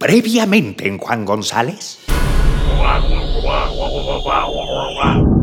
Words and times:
Previamente 0.00 0.88
en 0.88 0.96
Juan 0.96 1.26
González. 1.26 1.98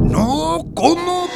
No, 0.02 0.66
¿cómo? 0.74 1.30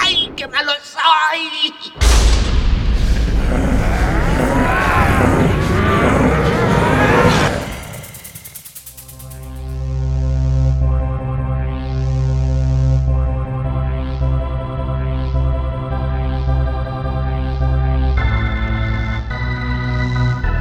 ¡Ay, 0.00 0.32
qué 0.36 0.46
malo 0.46 0.72
soy! 0.84 2.07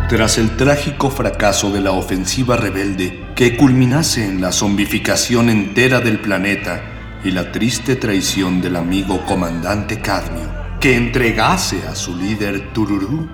Tras 0.10 0.38
el 0.38 0.56
trágico 0.56 1.10
fracaso 1.10 1.70
de 1.70 1.82
la 1.82 1.92
ofensiva 1.92 2.56
rebelde 2.56 3.26
que 3.36 3.58
culminase 3.58 4.24
en 4.24 4.40
la 4.40 4.54
zombificación 4.54 5.50
entera 5.50 6.00
del 6.00 6.22
planeta 6.22 7.20
y 7.26 7.32
la 7.32 7.52
triste 7.52 7.98
traición 7.98 8.62
del 8.62 8.78
amigo 8.78 9.26
comandante 9.26 10.00
Cadmio, 10.00 10.50
que 10.80 10.96
entregase 10.96 11.86
a 11.86 11.94
su 11.94 12.16
líder 12.16 12.72
Tururú, 12.72 13.28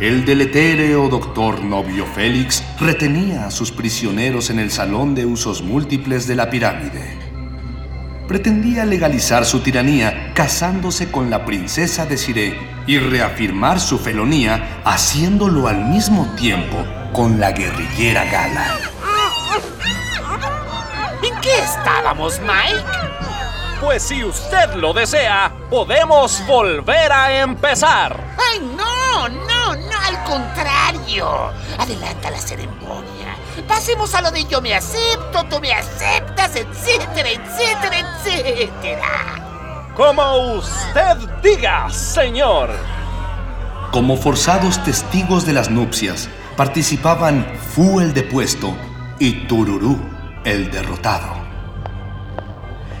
el 0.00 0.24
deletéreo 0.24 1.10
doctor 1.10 1.62
Novio 1.62 2.06
Félix 2.06 2.64
retenía 2.80 3.44
a 3.44 3.50
sus 3.50 3.70
prisioneros 3.70 4.48
en 4.48 4.60
el 4.60 4.70
salón 4.70 5.14
de 5.14 5.26
usos 5.26 5.60
múltiples 5.60 6.26
de 6.26 6.36
la 6.36 6.48
pirámide. 6.48 7.18
Pretendía 8.26 8.86
legalizar 8.86 9.44
su 9.44 9.60
tiranía 9.60 10.32
casándose 10.32 11.10
con 11.10 11.28
la 11.28 11.44
princesa 11.44 12.06
de 12.06 12.16
Siré 12.16 12.77
y 12.88 12.98
reafirmar 12.98 13.78
su 13.78 13.98
felonía 13.98 14.80
haciéndolo 14.82 15.68
al 15.68 15.84
mismo 15.84 16.26
tiempo 16.36 16.84
con 17.12 17.38
la 17.38 17.52
guerrillera 17.52 18.24
Gala. 18.24 18.78
¿En 21.22 21.40
qué 21.42 21.58
estábamos, 21.58 22.40
Mike? 22.40 22.82
Pues 23.82 24.02
si 24.02 24.24
usted 24.24 24.74
lo 24.74 24.94
desea, 24.94 25.52
podemos 25.68 26.42
volver 26.46 27.12
a 27.12 27.40
empezar. 27.40 28.18
¡Ay, 28.50 28.58
no! 28.58 29.28
¡No, 29.28 29.76
no! 29.76 29.98
¡Al 30.06 30.24
contrario! 30.24 31.52
Adelanta 31.78 32.30
la 32.30 32.40
ceremonia. 32.40 33.36
Pasemos 33.68 34.14
a 34.14 34.22
lo 34.22 34.30
de 34.30 34.44
yo 34.46 34.62
me 34.62 34.74
acepto, 34.74 35.44
tú 35.44 35.60
me 35.60 35.74
aceptas, 35.74 36.56
etcétera, 36.56 37.28
etcétera, 37.28 37.98
etcétera. 37.98 39.47
Como 39.98 40.54
usted 40.58 41.16
diga, 41.42 41.90
señor. 41.90 42.70
Como 43.90 44.16
forzados 44.16 44.80
testigos 44.84 45.44
de 45.44 45.52
las 45.52 45.70
nupcias, 45.70 46.28
participaban 46.56 47.44
Fu 47.74 47.98
el 47.98 48.14
depuesto 48.14 48.76
y 49.18 49.48
Tururú 49.48 49.98
el 50.44 50.70
derrotado. 50.70 51.32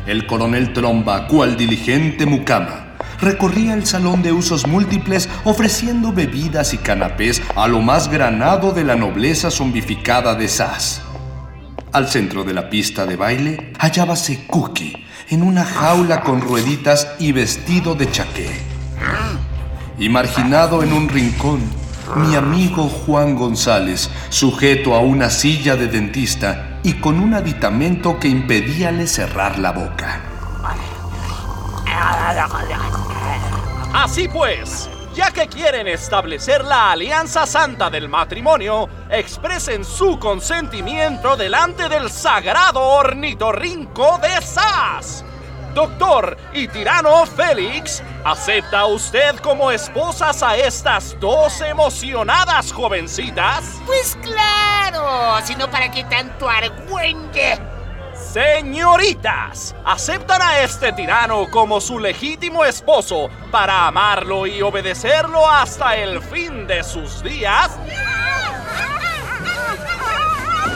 El 0.08 0.26
coronel 0.26 0.72
Tromba, 0.72 1.28
cual 1.28 1.56
diligente 1.56 2.26
mucama, 2.26 2.96
recorría 3.20 3.74
el 3.74 3.86
salón 3.86 4.20
de 4.20 4.32
usos 4.32 4.66
múltiples 4.66 5.28
ofreciendo 5.44 6.12
bebidas 6.12 6.74
y 6.74 6.78
canapés 6.78 7.40
a 7.54 7.68
lo 7.68 7.80
más 7.80 8.10
granado 8.10 8.72
de 8.72 8.82
la 8.82 8.96
nobleza 8.96 9.52
zombificada 9.52 10.34
de 10.34 10.48
Sass. 10.48 11.07
Al 11.92 12.06
centro 12.06 12.44
de 12.44 12.52
la 12.52 12.68
pista 12.68 13.06
de 13.06 13.16
baile 13.16 13.72
hallábase 13.78 14.44
Cookie 14.46 15.06
en 15.30 15.42
una 15.42 15.64
jaula 15.64 16.20
con 16.22 16.42
rueditas 16.42 17.08
y 17.18 17.32
vestido 17.32 17.94
de 17.94 18.10
chaqué. 18.10 18.50
Y 19.98 20.08
marginado 20.10 20.82
en 20.82 20.92
un 20.92 21.08
rincón, 21.08 21.60
mi 22.16 22.34
amigo 22.36 22.88
Juan 22.88 23.34
González, 23.36 24.10
sujeto 24.28 24.94
a 24.94 25.00
una 25.00 25.30
silla 25.30 25.76
de 25.76 25.88
dentista 25.88 26.78
y 26.82 26.94
con 26.94 27.20
un 27.20 27.34
aditamento 27.34 28.18
que 28.18 28.28
impedíale 28.28 29.06
cerrar 29.06 29.58
la 29.58 29.72
boca. 29.72 30.20
Así 33.94 34.28
pues, 34.28 34.90
ya 35.18 35.32
que 35.32 35.48
quieren 35.48 35.88
establecer 35.88 36.62
la 36.64 36.92
alianza 36.92 37.44
santa 37.44 37.90
del 37.90 38.08
matrimonio, 38.08 38.88
expresen 39.10 39.84
su 39.84 40.16
consentimiento 40.16 41.36
delante 41.36 41.88
del 41.88 42.08
sagrado 42.08 42.80
ornitorrinco 42.80 44.16
de 44.18 44.40
Sas. 44.40 45.24
Doctor 45.74 46.36
y 46.52 46.68
tirano 46.68 47.26
Félix, 47.26 48.00
¿acepta 48.24 48.86
usted 48.86 49.34
como 49.40 49.72
esposas 49.72 50.40
a 50.44 50.56
estas 50.56 51.18
dos 51.18 51.62
emocionadas 51.62 52.72
jovencitas? 52.72 53.64
Pues 53.86 54.16
claro, 54.22 55.44
sino 55.44 55.68
para 55.68 55.90
qué 55.90 56.04
tanto 56.04 56.48
argüente. 56.48 57.58
Señoritas, 58.32 59.74
¿aceptan 59.86 60.42
a 60.42 60.60
este 60.60 60.92
tirano 60.92 61.46
como 61.50 61.80
su 61.80 61.98
legítimo 61.98 62.62
esposo 62.62 63.30
para 63.50 63.86
amarlo 63.86 64.46
y 64.46 64.60
obedecerlo 64.60 65.50
hasta 65.50 65.96
el 65.96 66.20
fin 66.20 66.66
de 66.66 66.84
sus 66.84 67.22
días? 67.22 67.70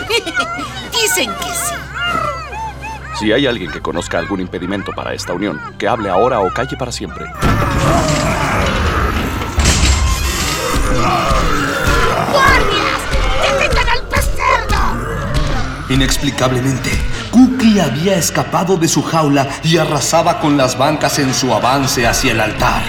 Dicen 0.93 1.31
que 1.31 1.45
sí. 1.45 1.75
Si 3.19 3.33
hay 3.33 3.47
alguien 3.47 3.71
que 3.71 3.83
conozca 3.83 4.19
algún 4.19 4.41
impedimento 4.41 4.93
para 4.93 5.13
esta 5.13 5.35
unión, 5.35 5.61
que 5.77 5.87
hable 5.87 6.09
ahora 6.09 6.41
o 6.41 6.51
calle 6.55 6.79
para 6.79 6.91
siempre. 6.91 7.27
¡Guardias! 12.33 13.01
¡Detengan 13.43 13.89
al 13.91 14.03
pecerdo! 14.09 14.79
Inexplicablemente, 15.91 17.12
Cookie 17.33 17.81
había 17.81 18.19
escapado 18.19 18.77
de 18.77 18.87
su 18.89 19.03
jaula 19.03 19.49
y 19.65 19.79
arrasaba 19.79 20.39
con 20.39 20.59
las 20.59 20.77
bancas 20.77 21.19
en 21.19 21.33
su 21.33 21.55
avance 21.55 22.07
hacia 22.07 22.33
el 22.33 22.41
altar. 22.43 22.83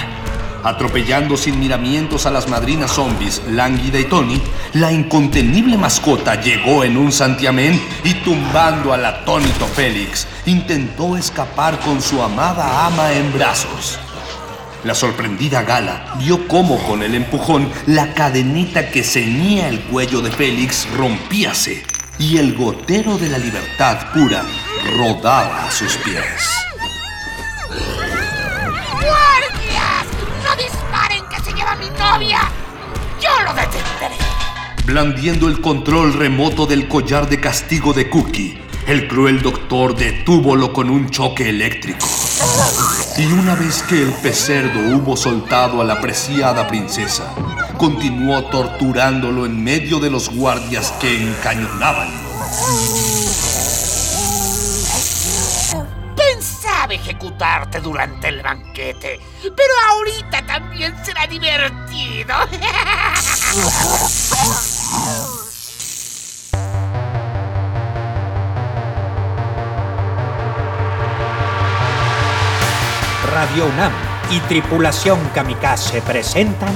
Atropellando 0.65 1.37
sin 1.37 1.61
miramientos 1.61 2.25
a 2.25 2.31
las 2.31 2.49
madrinas 2.49 2.91
zombies, 2.91 3.41
Lánguida 3.47 4.01
y 4.01 4.03
Tony, 4.03 4.41
la 4.73 4.91
incontenible 4.91 5.77
mascota 5.77 6.41
llegó 6.41 6.83
en 6.83 6.97
un 6.97 7.13
santiamén 7.13 7.81
y 8.03 8.15
tumbando 8.15 8.91
al 8.91 9.05
atónito 9.05 9.65
Félix, 9.65 10.27
intentó 10.45 11.15
escapar 11.15 11.79
con 11.79 12.01
su 12.01 12.21
amada 12.21 12.85
ama 12.85 13.13
en 13.13 13.31
brazos. 13.31 13.97
La 14.83 14.93
sorprendida 14.93 15.63
Gala 15.63 16.15
vio 16.19 16.49
cómo 16.49 16.79
con 16.79 17.01
el 17.01 17.15
empujón 17.15 17.71
la 17.87 18.13
cadenita 18.13 18.89
que 18.89 19.03
ceñía 19.03 19.69
el 19.69 19.79
cuello 19.83 20.19
de 20.19 20.31
Félix 20.31 20.85
rompíase 20.97 21.93
y 22.19 22.37
el 22.37 22.55
gotero 22.55 23.17
de 23.17 23.29
la 23.29 23.37
libertad 23.37 24.11
pura 24.13 24.43
rodaba 24.97 25.65
a 25.65 25.71
sus 25.71 25.97
pies. 25.97 26.49
¡Guardias! 28.91 30.05
¡No 30.43 30.55
disparen 30.55 31.23
que 31.29 31.39
se 31.43 31.53
lleva 31.53 31.75
mi 31.75 31.89
novia! 31.89 32.41
¡Yo 33.21 33.29
lo 33.45 33.53
detendré! 33.53 34.17
Blandiendo 34.85 35.47
el 35.47 35.61
control 35.61 36.13
remoto 36.13 36.65
del 36.65 36.87
collar 36.87 37.29
de 37.29 37.39
castigo 37.39 37.93
de 37.93 38.09
Cookie, 38.09 38.61
el 38.87 39.07
cruel 39.07 39.41
doctor 39.41 39.95
detúvolo 39.95 40.73
con 40.73 40.89
un 40.89 41.09
choque 41.09 41.49
eléctrico. 41.49 42.05
Y 43.17 43.25
una 43.31 43.55
vez 43.55 43.83
que 43.83 44.01
el 44.01 44.13
pecerdo 44.13 44.97
hubo 44.97 45.15
soltado 45.15 45.81
a 45.81 45.83
la 45.83 46.01
preciada 46.01 46.67
princesa, 46.67 47.23
continuó 47.77 48.43
torturándolo 48.45 49.45
en 49.45 49.63
medio 49.63 49.99
de 49.99 50.09
los 50.09 50.29
guardias 50.29 50.91
que 50.99 51.21
encañonaban. 51.21 52.09
Pensaba 56.15 56.93
ejecutarte 56.93 57.79
durante 57.81 58.29
el 58.29 58.41
banquete, 58.41 59.19
pero 59.41 59.73
ahorita 59.89 60.45
también 60.45 60.95
será 61.05 61.27
divertido. 61.27 62.35
Y 74.31 74.39
Tripulación 74.47 75.19
Kamikaze 75.35 76.01
presentan 76.01 76.73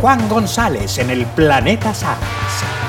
Juan 0.00 0.28
González 0.28 0.98
en 0.98 1.10
el 1.10 1.26
planeta 1.26 1.92
Sagas. 1.92 2.20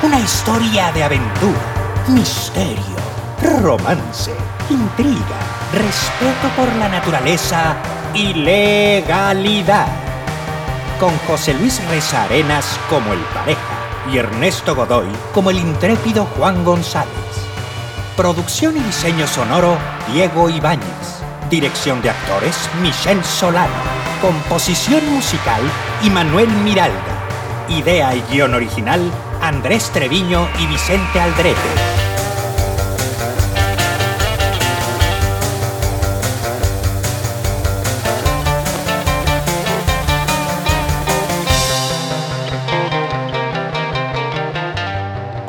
Una 0.03 0.19
historia 0.19 0.91
de 0.91 1.03
aventura, 1.03 1.59
misterio, 2.07 2.95
romance, 3.61 4.31
intriga, 4.69 5.39
respeto 5.73 6.49
por 6.55 6.71
la 6.75 6.87
naturaleza 6.87 7.75
y 8.13 8.35
legalidad. 8.35 9.87
Con 10.99 11.17
José 11.27 11.55
Luis 11.55 11.81
Reza 11.89 12.25
Arenas 12.25 12.79
como 12.89 13.11
el 13.13 13.19
pareja 13.33 13.59
y 14.11 14.19
Ernesto 14.19 14.75
Godoy 14.75 15.07
como 15.33 15.49
el 15.49 15.57
intrépido 15.57 16.25
Juan 16.37 16.63
González. 16.63 17.09
Producción 18.15 18.77
y 18.77 18.81
diseño 18.81 19.25
sonoro 19.25 19.77
Diego 20.13 20.47
Ibáñez. 20.47 21.14
Dirección 21.49 22.01
de 22.01 22.09
actores, 22.09 22.69
Michelle 22.81 23.23
Solano. 23.23 23.73
Composición 24.19 25.05
musical, 25.13 25.61
Manuel 26.09 26.49
Miralda. 26.49 26.95
Idea 27.69 28.15
y 28.15 28.21
guion 28.31 28.55
original, 28.55 29.11
Andrés 29.41 29.91
Treviño 29.91 30.47
y 30.59 30.65
Vicente 30.65 31.19
Aldrete. 31.19 31.59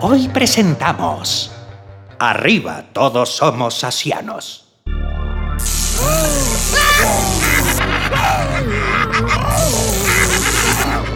Hoy 0.03 0.29
presentamos 0.29 1.53
Arriba 2.19 2.85
todos 2.93 3.37
somos 3.37 3.85
asianos. 3.85 4.66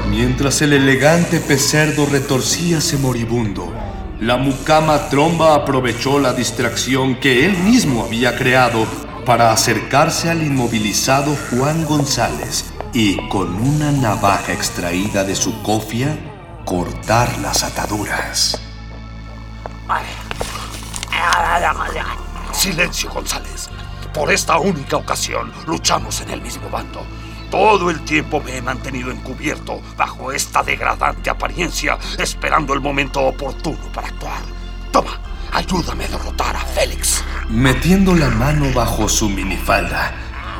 Mientras 0.08 0.62
el 0.62 0.72
elegante 0.72 1.40
pecerdo 1.40 2.06
retorcíase 2.06 2.98
moribundo, 2.98 3.72
la 4.20 4.36
mucama 4.36 5.08
tromba 5.08 5.54
aprovechó 5.54 6.18
la 6.18 6.32
distracción 6.32 7.16
que 7.16 7.46
él 7.46 7.56
mismo 7.58 8.04
había 8.04 8.36
creado 8.36 8.86
para 9.24 9.52
acercarse 9.52 10.28
al 10.28 10.42
inmovilizado 10.42 11.36
Juan 11.50 11.84
González 11.84 12.66
y 12.92 13.16
con 13.28 13.54
una 13.54 13.92
navaja 13.92 14.52
extraída 14.52 15.24
de 15.24 15.34
su 15.34 15.62
cofia 15.62 16.18
cortar 16.64 17.38
las 17.38 17.62
ataduras. 17.62 18.60
Silencio, 22.52 23.10
González. 23.10 23.70
Por 24.12 24.32
esta 24.32 24.58
única 24.58 24.96
ocasión 24.96 25.52
luchamos 25.66 26.20
en 26.20 26.30
el 26.30 26.40
mismo 26.40 26.68
bando. 26.68 27.06
Todo 27.50 27.90
el 27.90 28.00
tiempo 28.00 28.40
me 28.40 28.56
he 28.56 28.62
mantenido 28.62 29.10
encubierto 29.10 29.80
bajo 29.96 30.32
esta 30.32 30.62
degradante 30.62 31.30
apariencia, 31.30 31.98
esperando 32.18 32.74
el 32.74 32.80
momento 32.80 33.20
oportuno 33.20 33.80
para 33.92 34.08
actuar. 34.08 34.40
Toma, 34.92 35.20
ayúdame 35.52 36.04
a 36.04 36.08
derrotar 36.08 36.56
a 36.56 36.60
Félix. 36.60 37.24
Metiendo 37.48 38.14
la 38.14 38.28
mano 38.28 38.72
bajo 38.72 39.08
su 39.08 39.28
minifalda, 39.28 40.14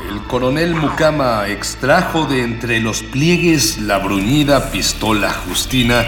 el 0.09 0.23
coronel 0.25 0.75
Mucama 0.75 1.47
extrajo 1.49 2.27
de 2.27 2.43
entre 2.43 2.81
los 2.81 3.03
pliegues 3.03 3.79
la 3.79 3.99
bruñida 3.99 4.71
pistola 4.71 5.33
Justina 5.33 6.05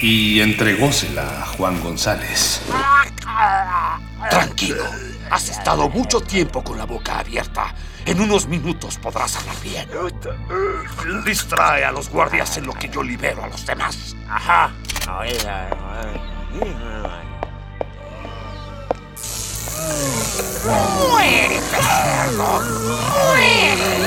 y 0.00 0.40
entregósela 0.40 1.42
a 1.42 1.46
Juan 1.46 1.80
González. 1.80 2.62
Tranquilo, 4.30 4.84
has 5.32 5.48
estado 5.48 5.88
mucho 5.88 6.20
tiempo 6.20 6.62
con 6.62 6.76
la 6.76 6.84
boca 6.84 7.18
abierta. 7.18 7.74
En 8.04 8.20
unos 8.20 8.46
minutos 8.46 8.98
podrás 8.98 9.34
hablar 9.36 9.56
bien. 9.62 9.88
Distrae 11.24 11.84
a 11.84 11.90
los 11.90 12.10
guardias 12.10 12.58
en 12.58 12.66
lo 12.66 12.74
que 12.74 12.90
yo 12.90 13.02
libero 13.02 13.42
a 13.42 13.48
los 13.48 13.64
demás. 13.64 14.14
Ajá. 14.28 14.70
¡Muere, 15.06 15.38
¡Muere! 23.40 24.02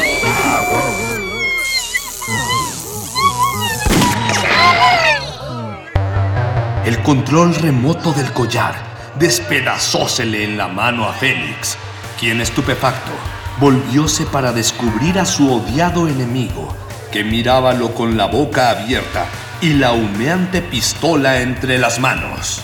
El 6.85 7.01
control 7.01 7.55
remoto 7.55 8.13
del 8.13 8.31
collar 8.31 8.94
despedazósele 9.19 10.43
en 10.43 10.57
la 10.57 10.67
mano 10.67 11.07
a 11.07 11.13
Félix, 11.13 11.77
quien 12.19 12.41
estupefacto 12.41 13.11
volvióse 13.59 14.25
para 14.25 14.51
descubrir 14.51 15.17
a 15.19 15.25
su 15.25 15.51
odiado 15.53 16.07
enemigo, 16.07 16.75
que 17.11 17.23
mirábalo 17.23 17.93
con 17.93 18.17
la 18.17 18.25
boca 18.25 18.69
abierta 18.69 19.25
y 19.61 19.73
la 19.73 19.93
humeante 19.93 20.61
pistola 20.61 21.41
entre 21.41 21.77
las 21.77 21.99
manos. 21.99 22.61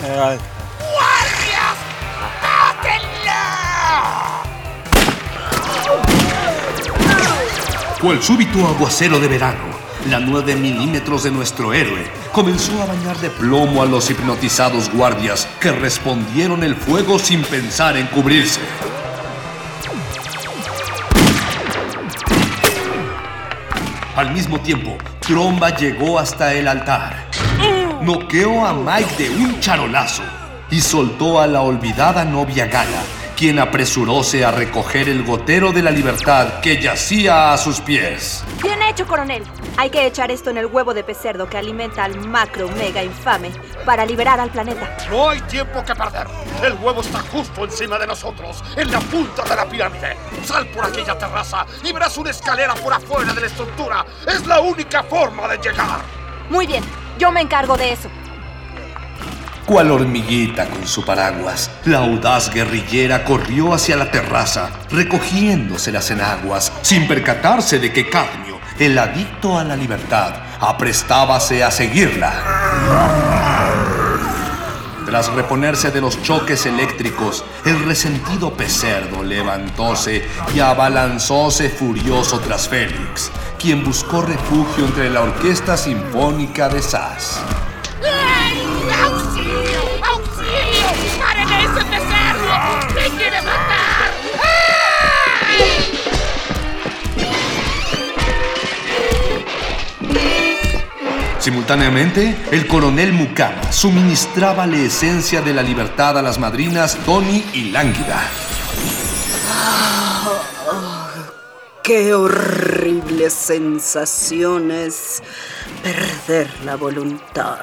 ¡Guardias! 0.00 0.40
Fue 8.00 8.14
el 8.14 8.22
súbito 8.22 8.66
aguacero 8.66 9.18
de 9.18 9.28
verano 9.28 9.73
la 10.08 10.20
9 10.20 10.56
milímetros 10.56 11.22
de 11.22 11.30
nuestro 11.30 11.72
héroe 11.72 12.04
comenzó 12.32 12.82
a 12.82 12.86
bañar 12.86 13.16
de 13.18 13.30
plomo 13.30 13.82
a 13.82 13.86
los 13.86 14.10
hipnotizados 14.10 14.90
guardias 14.90 15.48
que 15.60 15.72
respondieron 15.72 16.62
el 16.62 16.74
fuego 16.74 17.18
sin 17.18 17.42
pensar 17.42 17.96
en 17.96 18.06
cubrirse. 18.08 18.60
Al 24.16 24.32
mismo 24.32 24.60
tiempo, 24.60 24.96
Tromba 25.20 25.70
llegó 25.76 26.18
hasta 26.18 26.54
el 26.54 26.68
altar. 26.68 27.28
Noqueó 28.00 28.64
a 28.64 28.72
Mike 28.72 29.24
de 29.24 29.30
un 29.30 29.58
charolazo 29.60 30.22
y 30.70 30.80
soltó 30.80 31.40
a 31.40 31.46
la 31.46 31.62
olvidada 31.62 32.24
novia 32.24 32.66
Gala, 32.66 33.02
quien 33.36 33.58
apresuróse 33.58 34.44
a 34.44 34.50
recoger 34.50 35.08
el 35.08 35.24
gotero 35.24 35.72
de 35.72 35.82
la 35.82 35.90
libertad 35.90 36.60
que 36.60 36.80
yacía 36.80 37.52
a 37.52 37.58
sus 37.58 37.80
pies. 37.80 38.44
Bien 38.62 38.80
hecho, 38.82 39.06
coronel. 39.06 39.42
Hay 39.76 39.90
que 39.90 40.06
echar 40.06 40.30
esto 40.30 40.50
en 40.50 40.58
el 40.58 40.66
huevo 40.66 40.94
de 40.94 41.02
pecerdo 41.02 41.48
que 41.48 41.58
alimenta 41.58 42.04
al 42.04 42.16
macro 42.28 42.68
mega 42.68 43.02
infame 43.02 43.50
para 43.84 44.06
liberar 44.06 44.38
al 44.38 44.50
planeta. 44.50 44.96
No 45.10 45.30
hay 45.30 45.40
tiempo 45.42 45.84
que 45.84 45.94
perder. 45.94 46.28
El 46.62 46.74
huevo 46.74 47.00
está 47.00 47.18
justo 47.18 47.64
encima 47.64 47.98
de 47.98 48.06
nosotros, 48.06 48.62
en 48.76 48.90
la 48.92 49.00
punta 49.00 49.42
de 49.42 49.56
la 49.56 49.66
pirámide. 49.66 50.16
Sal 50.44 50.66
por 50.68 50.86
aquella 50.86 51.18
terraza 51.18 51.66
y 51.82 51.92
verás 51.92 52.16
una 52.16 52.30
escalera 52.30 52.74
por 52.74 52.92
afuera 52.92 53.32
de 53.32 53.40
la 53.40 53.46
estructura. 53.48 54.06
Es 54.26 54.46
la 54.46 54.60
única 54.60 55.02
forma 55.02 55.48
de 55.48 55.58
llegar. 55.58 56.02
Muy 56.50 56.68
bien, 56.68 56.84
yo 57.18 57.32
me 57.32 57.40
encargo 57.40 57.76
de 57.76 57.92
eso. 57.92 58.08
Cual 59.66 59.90
hormiguita 59.90 60.66
con 60.68 60.86
su 60.86 61.06
paraguas, 61.06 61.70
la 61.86 62.00
audaz 62.00 62.52
guerrillera 62.52 63.24
corrió 63.24 63.72
hacia 63.72 63.96
la 63.96 64.10
terraza, 64.10 64.68
recogiéndose 64.90 65.90
las 65.90 66.10
enaguas, 66.10 66.70
sin 66.82 67.08
percatarse 67.08 67.78
de 67.78 67.90
que 67.90 68.10
Cadmio, 68.10 68.43
el 68.78 68.98
adicto 68.98 69.58
a 69.58 69.64
la 69.64 69.76
libertad, 69.76 70.34
aprestábase 70.60 71.62
a 71.62 71.70
seguirla. 71.70 72.32
Tras 75.06 75.32
reponerse 75.32 75.90
de 75.90 76.00
los 76.00 76.20
choques 76.22 76.66
eléctricos, 76.66 77.44
el 77.64 77.84
resentido 77.84 78.54
pecerdo 78.54 79.22
levantóse 79.22 80.26
y 80.54 80.60
abalanzóse 80.60 81.68
furioso 81.68 82.40
tras 82.40 82.68
Félix, 82.68 83.30
quien 83.58 83.84
buscó 83.84 84.22
refugio 84.22 84.86
entre 84.86 85.10
la 85.10 85.20
orquesta 85.20 85.76
sinfónica 85.76 86.68
de 86.68 86.82
Sass. 86.82 87.40
Simultáneamente, 101.44 102.34
el 102.52 102.66
coronel 102.66 103.12
Mukama 103.12 103.70
suministraba 103.70 104.66
la 104.66 104.78
esencia 104.78 105.42
de 105.42 105.52
la 105.52 105.62
libertad 105.62 106.16
a 106.16 106.22
las 106.22 106.38
madrinas 106.38 106.96
Tony 107.04 107.44
y 107.52 107.64
Lánguida. 107.64 108.30
¡Qué 111.82 112.14
horribles 112.14 113.34
sensaciones 113.34 115.22
perder 115.82 116.48
la 116.64 116.76
voluntad! 116.76 117.58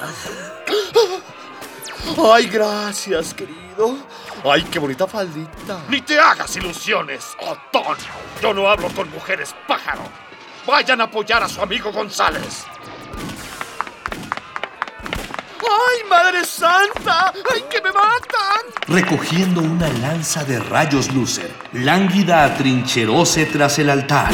¡Ay, 2.32 2.46
gracias, 2.46 3.34
querido! 3.34 3.96
¡Ay, 4.44 4.62
qué 4.62 4.78
bonita 4.78 5.08
faldita! 5.08 5.80
¡Ni 5.88 6.02
te 6.02 6.20
hagas 6.20 6.54
ilusiones, 6.54 7.36
Otón! 7.40 7.96
Yo 8.40 8.54
no 8.54 8.68
hablo 8.68 8.90
con 8.90 9.10
mujeres 9.10 9.52
pájaro. 9.66 10.04
Vayan 10.68 11.00
a 11.00 11.04
apoyar 11.04 11.42
a 11.42 11.48
su 11.48 11.60
amigo 11.60 11.90
González. 11.90 12.64
¡Ay, 15.62 16.08
Madre 16.08 16.44
Santa! 16.44 17.32
¡Ay, 17.52 17.64
que 17.70 17.80
me 17.80 17.92
matan! 17.92 18.62
Recogiendo 18.88 19.60
una 19.60 19.88
lanza 19.88 20.44
de 20.44 20.58
rayos 20.58 21.12
lucer, 21.12 21.50
Lánguida 21.72 22.44
atrincheróse 22.44 23.46
tras 23.46 23.78
el 23.78 23.90
altar. 23.90 24.32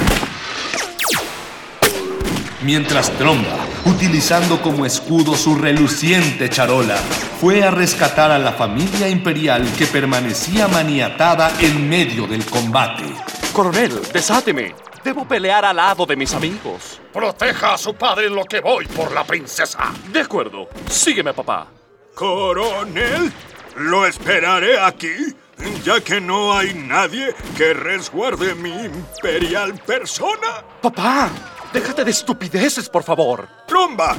Mientras 2.62 3.10
Tromba, 3.12 3.56
utilizando 3.84 4.60
como 4.60 4.84
escudo 4.84 5.36
su 5.36 5.54
reluciente 5.54 6.50
charola, 6.50 6.96
fue 7.40 7.62
a 7.62 7.70
rescatar 7.70 8.30
a 8.30 8.38
la 8.38 8.52
familia 8.52 9.08
imperial 9.08 9.64
que 9.78 9.86
permanecía 9.86 10.66
maniatada 10.66 11.52
en 11.60 11.88
medio 11.88 12.26
del 12.26 12.44
combate. 12.46 13.04
Coronel, 13.52 14.00
desáteme. 14.12 14.87
Debo 15.08 15.26
pelear 15.26 15.64
al 15.64 15.76
lado 15.76 16.04
de 16.04 16.16
mis 16.16 16.34
amigos. 16.34 17.00
Proteja 17.14 17.72
a 17.72 17.78
su 17.78 17.94
padre 17.94 18.26
en 18.26 18.34
lo 18.34 18.44
que 18.44 18.60
voy 18.60 18.84
por 18.88 19.10
la 19.10 19.24
princesa. 19.24 19.90
De 20.12 20.20
acuerdo. 20.20 20.68
Sígueme, 20.86 21.32
papá. 21.32 21.66
Coronel, 22.14 23.32
Lo 23.76 24.04
esperaré 24.04 24.78
aquí, 24.78 25.34
ya 25.82 25.98
que 26.02 26.20
no 26.20 26.52
hay 26.52 26.74
nadie 26.74 27.34
que 27.56 27.72
resguarde 27.72 28.54
mi 28.54 28.68
imperial 28.68 29.76
persona. 29.76 30.62
Papá, 30.82 31.30
déjate 31.72 32.04
de 32.04 32.10
estupideces, 32.10 32.90
por 32.90 33.02
favor. 33.02 33.48
Tromba, 33.66 34.14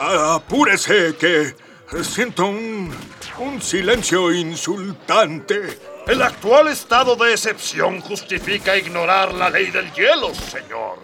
apúrese 0.00 1.14
que 1.14 1.54
siento 2.02 2.46
un, 2.46 2.92
un 3.38 3.62
silencio 3.62 4.32
insultante. 4.32 5.93
El 6.06 6.20
actual 6.20 6.68
estado 6.68 7.16
de 7.16 7.32
excepción 7.32 8.00
justifica 8.02 8.76
ignorar 8.76 9.32
la 9.32 9.48
ley 9.48 9.70
del 9.70 9.90
hielo, 9.92 10.34
señor. 10.34 10.98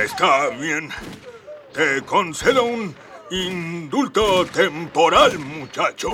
Está 0.00 0.48
bien. 0.50 0.88
Te 1.72 2.02
concedo 2.02 2.62
un 2.62 2.94
indulto 3.30 4.46
temporal, 4.46 5.38
muchacho. 5.40 6.10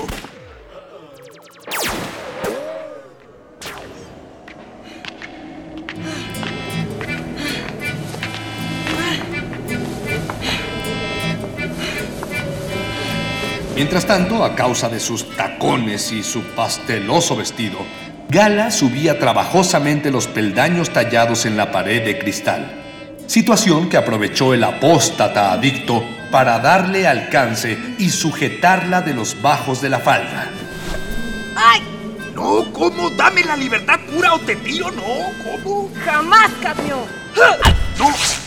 Mientras 13.81 14.05
tanto, 14.05 14.45
a 14.45 14.55
causa 14.55 14.91
de 14.91 15.01
sus 15.01 15.35
tacones 15.39 16.13
y 16.13 16.23
su 16.23 16.43
pasteloso 16.43 17.35
vestido, 17.35 17.79
Gala 18.29 18.71
subía 18.71 19.19
trabajosamente 19.19 20.11
los 20.11 20.27
peldaños 20.27 20.91
tallados 20.91 21.47
en 21.47 21.57
la 21.57 21.73
pared 21.73 22.05
de 22.05 22.19
cristal. 22.19 22.75
Situación 23.27 23.89
que 23.89 23.97
aprovechó 23.97 24.53
el 24.53 24.65
apóstata 24.65 25.51
adicto 25.51 26.05
para 26.31 26.59
darle 26.59 27.09
alcance 27.09 27.79
y 27.97 28.11
sujetarla 28.11 29.01
de 29.01 29.15
los 29.15 29.41
bajos 29.41 29.81
de 29.81 29.89
la 29.89 30.01
falda. 30.01 30.51
¡Ay! 31.57 31.81
No, 32.35 32.71
¿cómo? 32.75 33.09
Dame 33.09 33.43
la 33.45 33.57
libertad 33.57 33.99
pura 34.13 34.35
o 34.35 34.39
te 34.41 34.57
tiro, 34.57 34.91
no, 34.91 35.03
¿cómo? 35.43 35.91
¡Jamás, 36.05 36.51
Cadmio! 36.63 36.99
¡Ay, 37.35 37.75
no! 37.99 38.40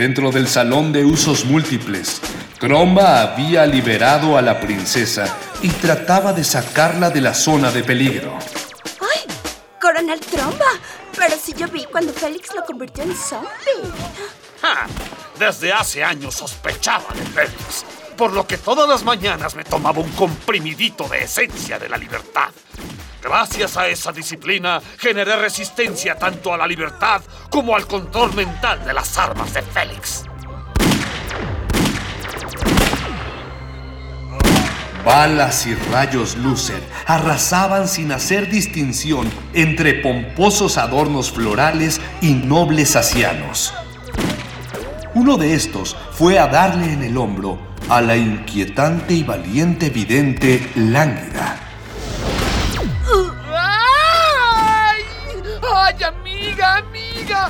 Dentro 0.00 0.30
del 0.30 0.48
salón 0.48 0.94
de 0.94 1.04
usos 1.04 1.44
múltiples, 1.44 2.22
Tromba 2.58 3.20
había 3.20 3.66
liberado 3.66 4.38
a 4.38 4.40
la 4.40 4.58
princesa 4.58 5.26
y 5.60 5.68
trataba 5.68 6.32
de 6.32 6.42
sacarla 6.42 7.10
de 7.10 7.20
la 7.20 7.34
zona 7.34 7.70
de 7.70 7.84
peligro. 7.84 8.38
¡Ay! 8.98 9.30
¡Coronel 9.78 10.18
Tromba! 10.20 10.70
Pero 11.14 11.36
si 11.36 11.52
yo 11.52 11.68
vi 11.68 11.84
cuando 11.84 12.14
Félix 12.14 12.54
lo 12.54 12.64
convirtió 12.64 13.04
en 13.04 13.14
zombie. 13.14 13.92
Ja, 14.62 14.86
Desde 15.38 15.70
hace 15.70 16.02
años 16.02 16.34
sospechaba 16.34 17.12
de 17.14 17.26
Félix, 17.26 17.84
por 18.16 18.32
lo 18.32 18.46
que 18.46 18.56
todas 18.56 18.88
las 18.88 19.04
mañanas 19.04 19.54
me 19.54 19.64
tomaba 19.64 20.00
un 20.00 20.10
comprimidito 20.12 21.06
de 21.08 21.24
esencia 21.24 21.78
de 21.78 21.90
la 21.90 21.98
libertad. 21.98 22.48
Gracias 23.22 23.76
a 23.76 23.86
esa 23.88 24.12
disciplina 24.12 24.80
generé 24.98 25.36
resistencia 25.36 26.16
tanto 26.16 26.54
a 26.54 26.56
la 26.56 26.66
libertad 26.66 27.20
como 27.50 27.76
al 27.76 27.86
control 27.86 28.34
mental 28.34 28.84
de 28.84 28.94
las 28.94 29.16
armas 29.18 29.52
de 29.52 29.62
Félix. 29.62 30.24
Balas 35.04 35.66
y 35.66 35.74
rayos 35.74 36.36
Lucer 36.36 36.82
arrasaban 37.06 37.88
sin 37.88 38.12
hacer 38.12 38.50
distinción 38.50 39.30
entre 39.54 39.94
pomposos 39.94 40.76
adornos 40.76 41.30
florales 41.30 42.00
y 42.20 42.32
nobles 42.34 42.96
asianos. 42.96 43.74
Uno 45.14 45.36
de 45.36 45.54
estos 45.54 45.96
fue 46.12 46.38
a 46.38 46.46
darle 46.46 46.92
en 46.92 47.02
el 47.02 47.16
hombro 47.16 47.58
a 47.88 48.00
la 48.00 48.16
inquietante 48.16 49.14
y 49.14 49.24
valiente 49.24 49.90
vidente 49.90 50.70
Lánguida. 50.76 51.59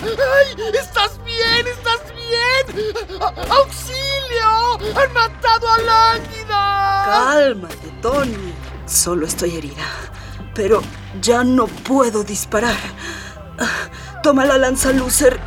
¡Ay! 0.03 0.57
¿Estás 0.75 1.19
bien? 1.25 1.67
¿Estás 1.67 2.01
bien? 2.15 2.95
¡A- 3.21 3.55
¡Auxilio! 3.57 4.97
¡Han 4.97 5.13
matado 5.13 5.69
a 5.69 5.79
Lánguida! 5.79 7.03
Cálmate, 7.05 7.89
Tony. 8.03 8.55
Solo 8.87 9.27
estoy 9.27 9.57
herida. 9.57 9.85
Pero 10.55 10.83
ya 11.21 11.45
no 11.45 11.67
puedo 11.67 12.25
disparar. 12.25 12.77
Toma 14.23 14.45
la 14.45 14.59
lanza 14.59 14.93
Lucer 14.93 15.39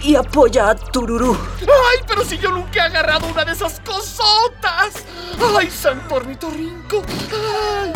y 0.00 0.14
apoya 0.16 0.70
a 0.70 0.74
Tururú. 0.74 1.36
¡Ay, 1.60 2.04
pero 2.06 2.24
si 2.24 2.38
yo 2.38 2.50
nunca 2.50 2.80
he 2.80 2.86
agarrado 2.86 3.26
una 3.28 3.44
de 3.44 3.52
esas 3.52 3.80
cosotas! 3.80 5.04
¡Ay, 5.56 5.70
santo 5.70 6.16
ornitorrinco! 6.16 7.02
¡Ay! 7.32 7.92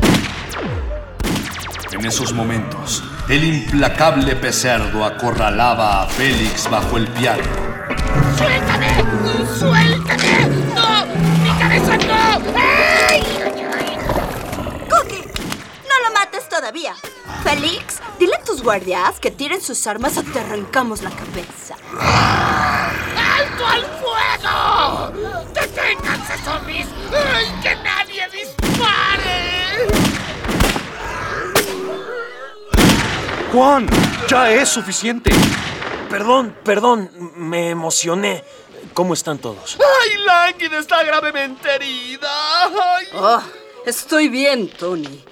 En 1.92 2.06
esos 2.06 2.32
momentos, 2.32 3.02
el 3.30 3.44
implacable 3.44 4.34
pecerdo 4.34 5.04
acorralaba 5.04 6.02
a 6.02 6.06
Félix 6.08 6.68
bajo 6.68 6.96
el 6.96 7.06
piano. 7.08 7.44
¡Suéltame! 8.36 8.88
¡Suéltame! 9.56 10.48
¡No! 10.74 11.06
¡Mi 11.44 11.50
cabeza 11.60 11.96
no! 11.96 12.42
¡Ay! 12.58 13.22
¡Cookie! 14.90 15.24
¡No 15.88 16.08
lo 16.08 16.14
mates 16.18 16.48
todavía! 16.48 16.96
Félix, 17.44 18.00
dile 18.18 18.34
a 18.34 18.42
tus 18.42 18.64
guardias 18.64 19.20
que 19.20 19.30
tiren 19.30 19.60
sus 19.60 19.86
armas 19.86 20.16
o 20.16 20.24
te 20.24 20.40
arrancamos 20.40 21.02
la 21.02 21.10
cabeza. 21.10 21.76
¡Alto 22.00 23.66
al 23.66 23.84
fuego! 24.00 25.44
¡Deténganse, 25.54 26.36
zombies! 26.44 26.88
¡Ay, 27.12 27.46
que 27.62 27.76
nadie 27.76 28.28
dispare! 28.32 29.50
Juan, 33.52 33.88
ya 34.28 34.52
es 34.52 34.68
suficiente. 34.68 35.32
Perdón, 36.08 36.54
perdón, 36.64 37.10
me 37.34 37.70
emocioné. 37.70 38.44
¿Cómo 38.94 39.12
están 39.14 39.38
todos? 39.38 39.76
¡Ay, 39.80 40.18
Lánguida 40.24 40.78
está 40.78 41.02
gravemente 41.02 41.68
herida! 41.74 42.28
¡Ay! 42.66 43.06
Oh, 43.14 43.42
estoy 43.84 44.28
bien, 44.28 44.68
Tony. 44.68 45.24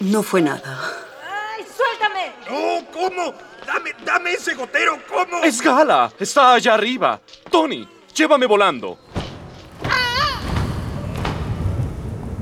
No 0.00 0.22
fue 0.22 0.40
nada. 0.40 0.92
¡Ay, 1.56 1.64
suéltame! 1.64 2.32
¡No! 2.48 2.90
¿Cómo? 2.92 3.34
¡Dame, 3.66 3.92
dame 4.04 4.32
ese 4.34 4.54
gotero! 4.54 4.98
¿Cómo? 5.08 5.42
Es 5.42 5.60
Gala, 5.60 6.12
está 6.18 6.54
allá 6.54 6.74
arriba. 6.74 7.20
Tony, 7.50 7.88
llévame 8.14 8.46
volando. 8.46 8.98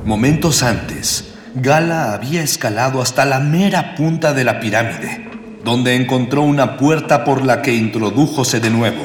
Momentos 0.05 0.63
antes, 0.63 1.32
Gala 1.55 2.15
había 2.15 2.43
escalado 2.43 3.03
hasta 3.03 3.27
la 3.27 3.39
mera 3.39 3.95
punta 3.95 4.33
de 4.33 4.43
la 4.43 4.59
pirámide, 4.59 5.29
donde 5.63 5.95
encontró 5.95 6.43
una 6.43 6.79
puerta 6.79 7.25
por 7.25 7.45
la 7.45 7.61
que 7.61 7.75
introdújose 7.75 8.59
de 8.59 8.71
nuevo. 8.71 9.03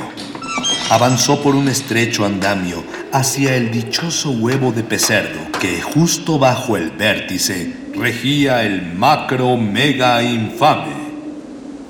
Avanzó 0.89 1.43
por 1.43 1.55
un 1.55 1.67
estrecho 1.67 2.25
andamio 2.25 2.85
hacia 3.11 3.55
el 3.55 3.69
dichoso 3.69 4.31
huevo 4.31 4.71
de 4.71 4.83
pecerdo 4.83 5.39
que 5.59 5.81
justo 5.81 6.39
bajo 6.39 6.77
el 6.77 6.91
vértice 6.91 7.73
regía 7.93 8.63
el 8.63 8.93
macro 8.93 9.57
mega 9.57 10.23
infame. 10.23 10.95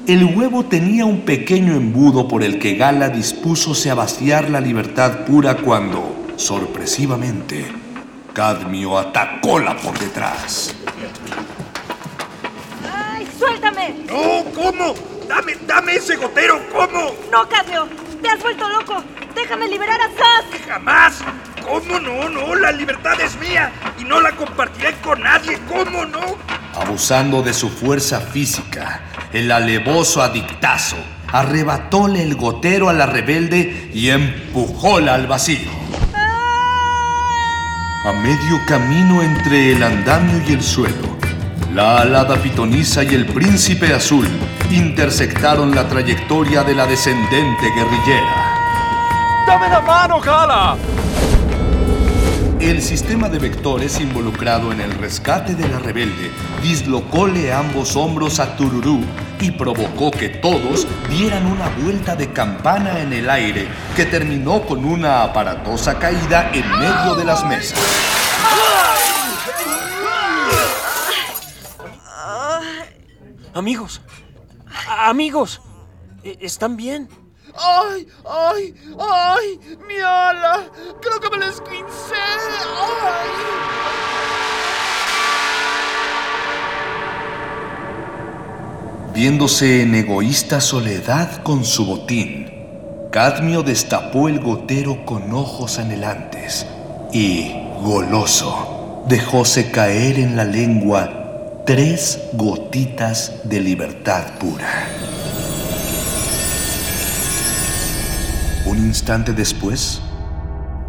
El 0.08 0.24
huevo 0.24 0.66
tenía 0.66 1.06
un 1.06 1.22
pequeño 1.22 1.76
embudo 1.76 2.28
por 2.28 2.42
el 2.44 2.58
que 2.58 2.76
Gala 2.76 3.10
dispúsose 3.10 3.92
a 3.92 3.96
vaciar 3.96 4.50
la 4.50 4.60
libertad 4.60 5.26
pura 5.26 5.58
cuando, 5.58 6.34
sorpresivamente, 6.36 7.87
Cadmio 8.38 9.00
atacóla 9.00 9.76
por 9.76 9.98
detrás. 9.98 10.76
¡Ay, 12.96 13.28
suéltame! 13.36 13.96
¡No! 14.06 14.44
¿Cómo? 14.54 14.94
¡Dame, 15.28 15.56
dame 15.66 15.96
ese 15.96 16.18
gotero! 16.18 16.62
¿Cómo? 16.72 17.16
¡No, 17.32 17.50
Cadmio! 17.50 17.88
¡Te 18.22 18.30
has 18.30 18.40
vuelto 18.40 18.70
loco! 18.70 19.04
¡Déjame 19.34 19.68
liberar 19.68 20.00
a 20.00 20.10
Sass! 20.10 20.62
¡Jamás! 20.68 21.16
¿Cómo 21.68 22.00
no? 22.00 22.30
No, 22.30 22.54
la 22.54 22.72
libertad 22.72 23.20
es 23.20 23.36
mía 23.40 23.72
y 23.98 24.04
no 24.04 24.22
la 24.22 24.32
compartiré 24.34 24.94
con 25.02 25.20
nadie. 25.20 25.58
¿Cómo 25.68 26.06
no? 26.06 26.38
Abusando 26.76 27.42
de 27.42 27.56
su 27.56 27.70
fuerza 27.70 28.22
física, 28.22 29.02
el 29.34 29.52
alevoso 29.52 30.22
adictazo 30.22 30.98
arrebatóle 31.34 32.22
el 32.22 32.36
gotero 32.36 32.88
a 32.88 32.94
la 32.94 33.08
rebelde 33.08 33.90
y 33.96 34.10
empujóla 34.10 35.16
al 35.16 35.26
vacío. 35.26 35.87
A 38.08 38.14
medio 38.14 38.66
camino 38.66 39.22
entre 39.22 39.74
el 39.74 39.84
andamio 39.84 40.42
y 40.48 40.54
el 40.54 40.64
suelo, 40.64 41.18
la 41.74 41.98
alada 42.04 42.38
pitonisa 42.42 43.04
y 43.04 43.14
el 43.14 43.26
príncipe 43.26 43.94
azul 43.94 44.26
intersectaron 44.72 45.76
la 45.76 45.90
trayectoria 45.90 46.64
de 46.64 46.74
la 46.74 46.86
descendente 46.86 47.66
guerrillera. 47.76 48.54
¡Dame 49.46 49.68
la 49.68 49.82
mano, 49.82 50.22
Gala! 50.22 50.78
El 52.62 52.82
sistema 52.82 53.28
de 53.28 53.40
vectores 53.40 54.00
involucrado 54.00 54.72
en 54.72 54.80
el 54.80 54.92
rescate 54.94 55.54
de 55.54 55.68
la 55.68 55.80
rebelde 55.80 56.32
dislocóle 56.64 57.52
ambos 57.52 57.98
hombros 57.98 58.40
a 58.40 58.56
Tururú 58.56 59.02
y 59.40 59.52
provocó 59.52 60.12
que 60.12 60.30
todos 60.30 60.88
dieran 61.10 61.46
una 61.46 61.70
vuelta 61.70 62.16
de 62.16 62.32
campana 62.32 63.00
en 63.00 63.14
el 63.14 63.30
aire 63.30 63.68
que 63.96 64.06
terminó 64.06 64.62
con 64.62 64.84
una 64.84 65.24
aparatosa 65.24 66.00
caída 66.00 66.50
en 66.54 66.70
medio 66.80 67.16
de 67.16 67.26
las 67.26 67.46
mesas. 67.46 67.80
Amigos, 73.54 74.02
amigos, 74.88 75.62
¿e-, 76.24 76.38
¿están 76.42 76.78
bien? 76.78 77.10
¡Ay! 77.56 78.08
¡Ay! 78.30 78.76
¡Ay! 79.00 79.78
¡Mi 79.88 79.98
ala! 79.98 80.70
Creo 81.02 81.20
que 81.20 81.30
me 81.32 81.38
la 81.38 81.48
esquincé. 81.48 82.14
¡Ay! 82.14 83.30
Viéndose 89.18 89.82
en 89.82 89.96
egoísta 89.96 90.62
soledad 90.62 91.42
con 91.42 91.66
su 91.66 91.88
botín, 91.88 92.52
Cadmio 93.12 93.64
destapó 93.64 94.30
el 94.30 94.40
gotero 94.40 95.08
con 95.08 95.34
ojos 95.34 95.80
anhelantes 95.80 96.68
y, 97.12 97.52
goloso, 97.82 99.04
dejóse 99.08 99.72
caer 99.72 100.20
en 100.20 100.36
la 100.36 100.44
lengua 100.44 101.64
tres 101.66 102.20
gotitas 102.34 103.34
de 103.44 103.60
libertad 103.60 104.38
pura. 104.40 104.88
Un 108.68 108.78
instante 108.78 109.34
después, 109.34 110.00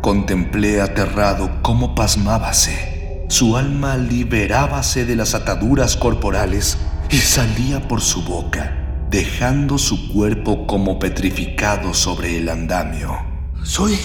contemplé 0.03 0.83
aterrado 0.83 1.63
cómo 1.63 1.95
pasmábase. 1.95 3.25
Su 3.29 3.57
alma 3.57 3.97
liberábase 3.97 5.07
de 5.07 5.17
las 5.17 5.35
ataduras 5.35 5.97
corporales 5.97 6.77
y 7.11 7.17
salía 7.19 7.81
por 7.81 8.01
su 8.03 8.23
boca, 8.23 8.77
dejando 9.11 9.79
su 9.79 10.13
cuerpo 10.13 10.67
como 10.67 10.99
petrificado 10.99 11.95
sobre 11.95 12.37
el 12.37 12.49
andamio. 12.49 13.19
Soy. 13.65 13.99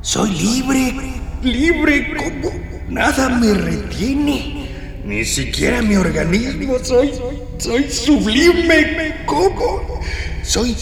Soy 0.00 0.30
libre. 0.30 0.94
Libre 1.42 2.14
como 2.16 2.52
nada 2.88 3.28
me 3.28 3.52
retiene. 3.54 4.68
Ni 5.04 5.24
siquiera 5.24 5.82
mi 5.82 5.96
organismo. 5.96 6.76
Soy. 6.82 7.12
Soy 7.58 7.90
sublime. 7.90 9.24
¿Cómo? 9.26 10.00
Soy. 10.44 10.76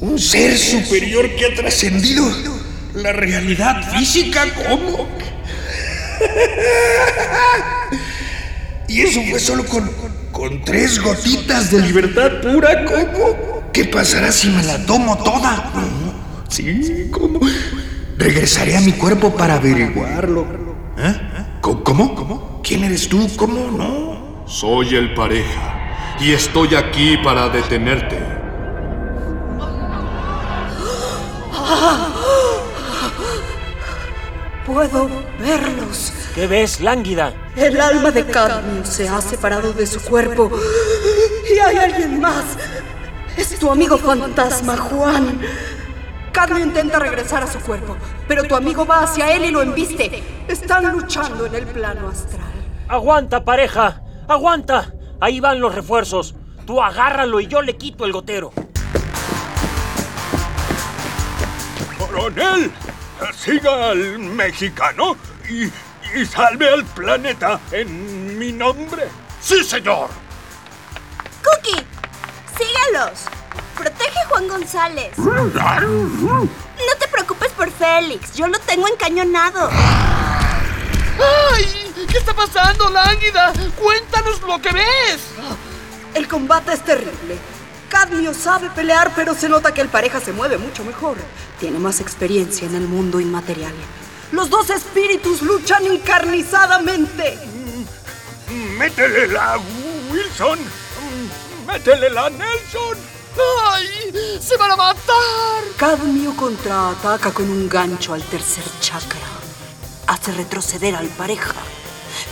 Un 0.00 0.18
ser 0.18 0.56
superior 0.56 1.28
que 1.36 1.46
ha 1.46 1.54
trascendido 1.54 2.24
la 2.94 3.12
realidad 3.12 3.92
física. 3.92 4.44
¿Cómo? 4.68 5.08
Y 8.88 9.02
eso 9.02 9.20
fue 9.28 9.38
solo 9.38 9.66
con, 9.66 9.90
con 10.38 10.62
tres 10.62 11.02
gotitas 11.02 11.72
de 11.72 11.80
libertad 11.80 12.30
pura. 12.40 12.84
¿Cómo? 12.84 13.72
¿Qué 13.72 13.86
pasará 13.86 14.30
si 14.30 14.48
me 14.48 14.62
la 14.62 14.86
tomo 14.86 15.18
toda? 15.18 15.72
Sí, 16.48 17.10
¿cómo? 17.10 17.40
Regresaré 18.16 18.76
a 18.76 18.80
mi 18.80 18.92
cuerpo 18.92 19.34
para 19.34 19.54
averiguarlo. 19.54 20.46
¿Eh? 20.96 21.14
¿Cómo? 21.60 22.14
¿Cómo? 22.14 22.60
¿Quién 22.62 22.84
eres 22.84 23.08
tú? 23.08 23.28
¿Cómo 23.34 23.68
no? 23.72 24.44
Soy 24.46 24.94
el 24.94 25.12
pareja 25.14 26.16
y 26.20 26.30
estoy 26.30 26.76
aquí 26.76 27.16
para 27.16 27.48
detenerte. 27.48 28.18
Puedo 34.64 35.10
verlos. 35.40 36.12
¿Qué 36.38 36.46
ves, 36.46 36.80
lánguida? 36.80 37.32
El 37.56 37.80
alma 37.80 38.12
de 38.12 38.24
Cadmio 38.24 38.84
se 38.84 39.08
ha 39.08 39.20
separado 39.20 39.72
de 39.72 39.84
su 39.88 40.00
cuerpo. 40.00 40.48
Y 41.52 41.58
hay 41.58 41.76
alguien 41.78 42.20
más. 42.20 42.44
Es 43.36 43.58
tu 43.58 43.68
amigo 43.68 43.98
fantasma, 43.98 44.76
Juan. 44.76 45.40
Cadmio 46.30 46.64
intenta 46.64 47.00
regresar 47.00 47.42
a 47.42 47.48
su 47.48 47.58
cuerpo, 47.58 47.96
pero 48.28 48.44
tu 48.44 48.54
amigo 48.54 48.86
va 48.86 49.02
hacia 49.02 49.32
él 49.32 49.46
y 49.46 49.50
lo 49.50 49.62
embiste. 49.62 50.22
Están 50.46 50.92
luchando 50.92 51.44
en 51.46 51.56
el 51.56 51.66
plano 51.66 52.08
astral. 52.08 52.52
Aguanta, 52.86 53.44
pareja. 53.44 54.00
Aguanta. 54.28 54.94
Ahí 55.18 55.40
van 55.40 55.58
los 55.58 55.74
refuerzos. 55.74 56.36
Tú 56.64 56.80
agárralo 56.80 57.40
y 57.40 57.48
yo 57.48 57.62
le 57.62 57.76
quito 57.76 58.04
el 58.04 58.12
gotero. 58.12 58.52
Coronel, 61.98 62.70
siga 63.36 63.90
al 63.90 64.20
mexicano 64.20 65.16
y, 65.50 65.68
y 66.14 66.24
salve 66.26 66.68
al 66.68 66.84
planeta 66.84 67.60
en 67.70 68.38
mi 68.38 68.52
nombre. 68.52 69.08
¡Sí, 69.40 69.62
señor! 69.64 70.08
Cookie, 71.42 71.84
sígalos. 72.56 73.20
Protege 73.76 74.18
a 74.18 74.28
Juan 74.28 74.48
González. 74.48 75.16
No 75.18 76.94
te 76.98 77.08
preocupes 77.08 77.52
por 77.52 77.70
Félix, 77.70 78.34
yo 78.34 78.48
lo 78.48 78.58
tengo 78.60 78.88
encañonado. 78.88 79.70
¡Ay! 81.52 81.66
¿Qué 82.10 82.18
está 82.18 82.34
pasando, 82.34 82.88
Lánguida? 82.90 83.52
Cuéntanos 83.80 84.40
lo 84.42 84.60
que 84.60 84.72
ves. 84.72 85.20
El 86.14 86.26
combate 86.26 86.72
es 86.72 86.84
terrible. 86.84 87.36
Cadmio 87.88 88.34
sabe 88.34 88.70
pelear, 88.70 89.12
pero 89.14 89.34
se 89.34 89.48
nota 89.48 89.72
que 89.72 89.80
el 89.80 89.88
pareja 89.88 90.20
se 90.20 90.32
mueve 90.32 90.58
mucho 90.58 90.84
mejor. 90.84 91.16
Tiene 91.58 91.78
más 91.78 92.00
experiencia 92.00 92.66
en 92.66 92.74
el 92.74 92.86
mundo 92.88 93.20
inmaterial. 93.20 93.74
Los 94.32 94.50
dos 94.50 94.70
espíritus 94.70 95.42
luchan 95.42 95.86
encarnizadamente. 95.86 97.38
Métele 98.76 99.28
la 99.28 99.58
Wilson. 100.10 100.58
Métele 101.66 102.10
la 102.10 102.28
Nelson. 102.30 102.96
¡Ay! 103.64 104.12
¡Se 104.40 104.56
van 104.56 104.72
a 104.72 104.76
matar! 104.76 105.64
Cadmio 105.76 106.34
contraataca 106.36 107.30
con 107.32 107.48
un 107.48 107.68
gancho 107.68 108.14
al 108.14 108.22
tercer 108.22 108.64
chakra. 108.80 109.20
Hace 110.06 110.32
retroceder 110.32 110.94
al 110.94 111.08
pareja. 111.08 111.54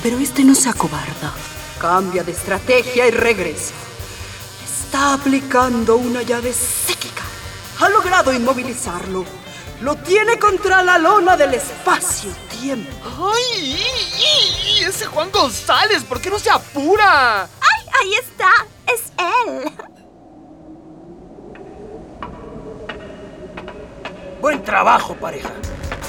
Pero 0.03 0.19
este 0.19 0.45
no 0.45 0.55
se 0.55 0.69
acobarda. 0.69 1.33
Cambia 1.81 2.23
de 2.25 2.33
estrategia 2.33 3.07
y 3.07 3.11
regresa. 3.11 3.75
Está 4.65 5.15
aplicando 5.15 5.97
una 5.97 6.23
llave 6.23 6.53
psíquica. 6.53 7.23
Ha 7.81 7.89
logrado 7.89 8.33
inmovilizarlo. 8.33 9.46
Lo 9.81 9.95
tiene 9.97 10.39
contra 10.39 10.83
la 10.83 10.99
lona 10.99 11.37
del 11.37 11.55
espacio-tiempo. 11.55 12.91
¡Ay! 13.35 13.77
y- 14.19 14.81
y 14.81 14.85
ese 14.85 15.05
Juan 15.07 15.31
González! 15.31 16.03
¿Por 16.05 16.21
qué 16.21 16.31
no 16.31 16.39
se 16.39 16.51
apura? 16.51 17.43
¡Ay, 17.43 17.87
ahí 18.03 18.15
está! 18.15 18.51
Es 18.87 19.13
él. 19.47 19.71
Buen 24.41 24.63
trabajo, 24.63 25.15
pareja. 25.15 25.51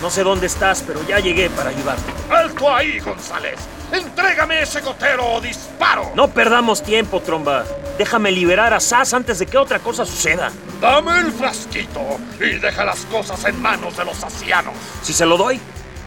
No 0.02 0.10
sé 0.10 0.24
dónde 0.24 0.46
estás, 0.48 0.84
pero 0.86 1.02
ya 1.08 1.20
llegué 1.20 1.50
para 1.50 1.70
ayudarte. 1.72 2.04
¡Alto 2.30 2.74
ahí, 2.74 3.00
González! 3.00 3.58
¡Entrégame 3.92 4.62
ese 4.62 4.82
gotero 4.82 5.26
o 5.26 5.42
disparo! 5.42 6.12
No 6.16 6.28
perdamos 6.30 6.84
tiempo, 6.84 7.22
tromba. 7.22 7.66
Déjame 7.98 8.32
liberar 8.32 8.74
a 8.74 8.80
Sass 8.80 9.14
antes 9.14 9.40
de 9.40 9.46
que 9.46 9.58
otra 9.58 9.80
cosa 9.80 10.06
suceda. 10.06 10.52
Dame 10.82 11.20
el 11.20 11.32
frasquito 11.32 12.02
y 12.40 12.60
deja 12.60 12.86
las 12.86 13.00
cosas 13.06 13.44
en 13.46 13.62
manos 13.62 13.98
de 13.98 14.06
los 14.06 14.24
asianos. 14.24 14.74
Si 15.02 15.14
se 15.14 15.26
lo 15.26 15.38
doy, 15.38 15.60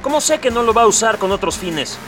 ¿cómo 0.02 0.20
sé 0.20 0.38
que 0.38 0.50
no 0.50 0.62
lo 0.62 0.74
va 0.74 0.82
a 0.82 0.86
usar 0.86 1.18
con 1.18 1.32
otros 1.32 1.56
fines? 1.56 1.98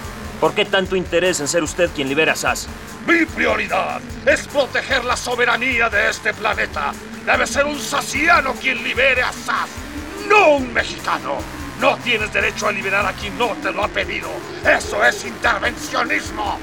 ¿Por 0.41 0.55
qué 0.55 0.65
tanto 0.65 0.97
interés 0.97 1.41
en 1.41 1.49
ser 1.49 1.63
usted 1.63 1.91
quien 1.95 2.09
libera 2.09 2.33
a 2.33 2.37
Sass? 2.37 2.69
Mi 3.07 3.25
prioridad 3.25 4.01
es 4.27 4.47
proteger 4.47 5.05
la 5.05 5.17
soberanía 5.17 5.89
de 5.89 6.11
este 6.11 6.35
planeta. 6.35 6.93
Debe 7.25 7.47
ser 7.47 7.65
un 7.65 7.79
saciano 7.79 8.53
quien 8.55 8.83
libere 8.83 9.23
a 9.23 9.33
Sas, 9.33 9.71
no 10.29 10.57
un 10.57 10.73
mexicano. 10.73 11.62
No 11.83 11.97
tienes 11.97 12.33
derecho 12.33 12.69
a 12.69 12.73
liberar 12.73 13.05
a 13.05 13.13
quien 13.13 13.37
no 13.37 13.49
te 13.57 13.73
lo 13.73 13.83
ha 13.83 13.89
pedido. 13.89 14.29
Eso 14.65 15.05
es 15.05 15.25
intervencionismo. 15.25 16.61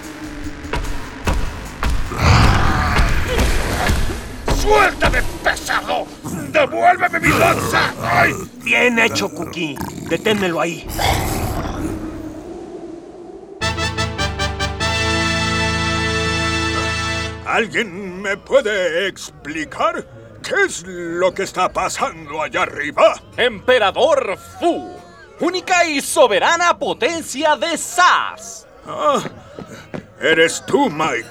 ¡Suéltame, 4.62 5.21
pesado! 5.43 6.08
¡Devuélveme 6.23 7.19
mi 7.19 7.38
lanza! 7.38 7.93
¡Ay! 8.01 8.34
Bien 8.63 8.97
hecho, 8.97 9.29
Cookie. 9.29 9.75
Deténmelo 10.10 10.62
ahí. 10.62 10.88
¿Alguien 17.45 18.21
me 18.21 18.38
puede 18.38 19.10
explicar 19.10 20.08
qué 20.41 20.63
es 20.65 20.84
lo 20.86 21.34
que 21.34 21.43
está 21.43 21.67
pasando 21.67 22.41
allá 22.41 22.62
arriba? 22.62 23.21
Emperador 23.36 24.38
Fu, 24.60 24.99
única 25.39 25.86
y 25.86 26.02
soberana 26.02 26.78
potencia 26.78 27.56
de 27.56 27.78
Sass. 27.78 28.67
Ah, 28.88 29.21
eres 30.21 30.63
tú, 30.65 30.89
Mike. 30.89 31.30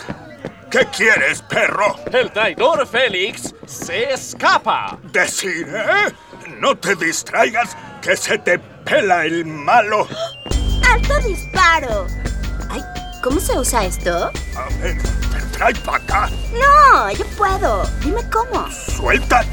¿Qué 0.70 0.86
quieres, 0.94 1.40
perro? 1.42 1.96
El 2.12 2.30
traidor 2.30 2.86
Félix 2.86 3.54
se 3.66 4.12
escapa. 4.12 4.98
¿Decir, 5.04 5.66
eh? 5.66 6.12
No 6.58 6.76
te 6.76 6.94
distraigas, 6.94 7.76
que 8.02 8.16
se 8.16 8.38
te 8.38 8.58
pela 8.58 9.24
el 9.24 9.46
malo. 9.46 10.06
¡Alto 10.92 11.18
disparo! 11.20 12.06
Ay, 12.70 12.82
¿cómo 13.22 13.40
se 13.40 13.58
usa 13.58 13.86
esto? 13.86 14.30
A 14.56 14.82
ver, 14.82 14.98
trae 15.52 15.74
para 15.76 15.98
acá. 15.98 16.30
No, 16.52 17.10
yo 17.12 17.24
puedo. 17.36 17.84
Dime 18.00 18.20
cómo. 18.30 18.70
Suelta. 18.70 19.44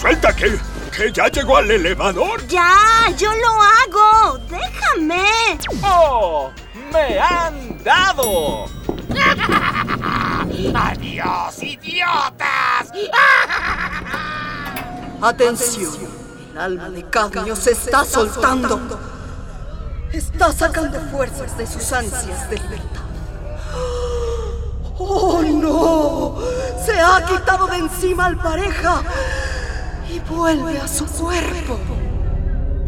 Suelta 0.00 0.34
que, 0.34 0.58
que 0.94 1.10
ya 1.12 1.28
llegó 1.28 1.56
al 1.56 1.70
elevador. 1.70 2.46
Ya, 2.46 3.10
yo 3.16 3.30
lo 3.34 3.62
hago. 3.62 4.38
Déjame. 4.48 5.58
¡Oh! 5.82 6.50
¡Me 6.92 7.18
han 7.18 7.82
dado! 7.82 8.66
¡Adiós, 10.74 11.62
idiotas! 11.62 12.92
Atención. 15.20 15.92
El 16.52 16.58
alma 16.58 16.90
de 16.90 17.02
Cadmio 17.04 17.56
se 17.56 17.72
está 17.72 18.04
soltando. 18.04 19.00
Está 20.12 20.52
sacando 20.52 21.00
fuerzas 21.10 21.56
de 21.58 21.66
sus 21.66 21.92
ansias 21.92 22.48
de 22.48 22.58
libertad. 22.58 23.00
¡Oh, 24.98 25.42
no! 25.42 26.38
Se 26.84 27.00
ha 27.00 27.24
quitado 27.26 27.66
de 27.66 27.78
encima 27.78 28.26
al 28.26 28.36
pareja 28.36 29.02
y 30.14 30.20
vuelve 30.32 30.78
a 30.78 30.86
su 30.86 31.06
cuerpo. 31.06 31.78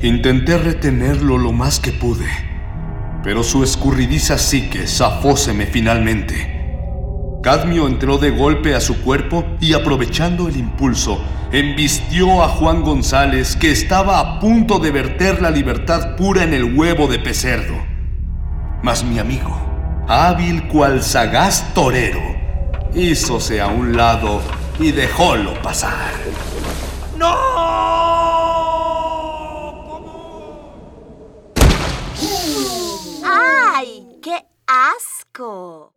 Intenté 0.00 0.58
retenerlo 0.58 1.38
lo 1.38 1.52
más 1.52 1.80
que 1.80 1.90
pude, 1.90 2.28
pero 3.24 3.42
su 3.42 3.64
escurridiza 3.64 4.38
psique 4.38 4.86
zafóseme 4.86 5.66
finalmente. 5.66 6.54
Cadmio 7.42 7.86
entró 7.86 8.18
de 8.18 8.30
golpe 8.30 8.74
a 8.74 8.80
su 8.80 9.00
cuerpo 9.02 9.44
y 9.60 9.72
aprovechando 9.72 10.48
el 10.48 10.56
impulso, 10.56 11.22
embistió 11.52 12.42
a 12.42 12.48
Juan 12.48 12.82
González 12.82 13.56
que 13.56 13.70
estaba 13.70 14.18
a 14.18 14.40
punto 14.40 14.78
de 14.78 14.90
verter 14.90 15.40
la 15.40 15.50
libertad 15.50 16.16
pura 16.16 16.42
en 16.42 16.52
el 16.52 16.76
huevo 16.76 17.06
de 17.06 17.18
pecerdo. 17.18 17.74
Mas 18.82 19.04
mi 19.04 19.18
amigo, 19.18 19.56
hábil 20.08 20.68
cual 20.68 21.02
sagaz 21.02 21.72
torero, 21.72 22.20
hízose 22.94 23.60
a 23.60 23.68
un 23.68 23.96
lado 23.96 24.42
y 24.78 24.92
dejólo 24.92 25.54
pasar. 25.62 26.12
¡Ay! 33.24 34.06
¡Qué 34.22 34.46
asco! 34.66 35.92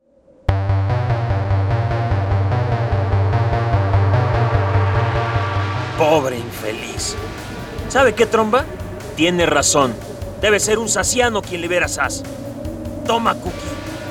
Pobre 5.98 6.38
infeliz. 6.38 7.16
¿Sabe 7.90 8.16
qué, 8.16 8.26
Tromba? 8.26 8.64
Tiene 9.16 9.46
razón. 9.46 9.94
Debe 10.40 10.62
ser 10.62 10.80
un 10.80 10.88
saciano 10.88 11.42
quien 11.42 11.60
libera 11.62 11.88
a 11.88 11.90
Sas. 11.90 12.24
Toma, 13.06 13.36
Cookie. 13.36 13.58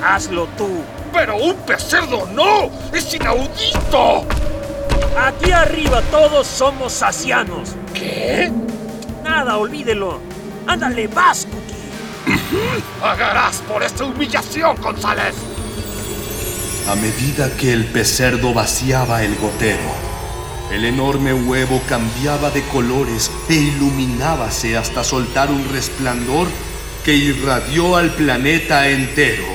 Hazlo 0.03 0.45
tú. 0.57 0.67
¡Pero 1.11 1.37
un 1.37 1.55
pecerdo 1.55 2.27
no! 2.27 2.69
¡Es 2.93 3.11
inaudito! 3.13 4.25
Aquí 5.19 5.51
arriba 5.51 6.01
todos 6.03 6.47
somos 6.47 6.93
sacianos. 6.93 7.75
¿Qué? 7.93 8.49
Nada, 9.21 9.57
olvídelo. 9.57 10.21
Ándale, 10.65 11.07
vas, 11.07 11.45
Cookie. 11.45 12.47
¡Pagarás 13.01 13.57
por 13.67 13.83
esta 13.83 14.05
humillación, 14.05 14.77
González! 14.81 15.35
A 16.87 16.95
medida 16.95 17.51
que 17.57 17.73
el 17.73 17.85
pecerdo 17.85 18.53
vaciaba 18.53 19.21
el 19.23 19.35
gotero, 19.35 19.91
el 20.71 20.85
enorme 20.85 21.33
huevo 21.33 21.81
cambiaba 21.89 22.49
de 22.49 22.63
colores 22.63 23.29
e 23.49 23.55
iluminábase 23.55 24.77
hasta 24.77 25.03
soltar 25.03 25.51
un 25.51 25.67
resplandor 25.69 26.47
que 27.03 27.13
irradió 27.13 27.97
al 27.97 28.11
planeta 28.11 28.87
entero, 28.87 29.45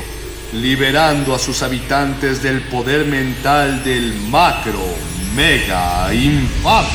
liberando 0.53 1.35
a 1.35 1.38
sus 1.38 1.62
habitantes 1.62 2.42
del 2.42 2.61
poder 2.62 3.07
mental 3.07 3.83
del 3.83 4.14
macro 4.29 5.13
mega 5.35 6.14
infame. 6.14 6.88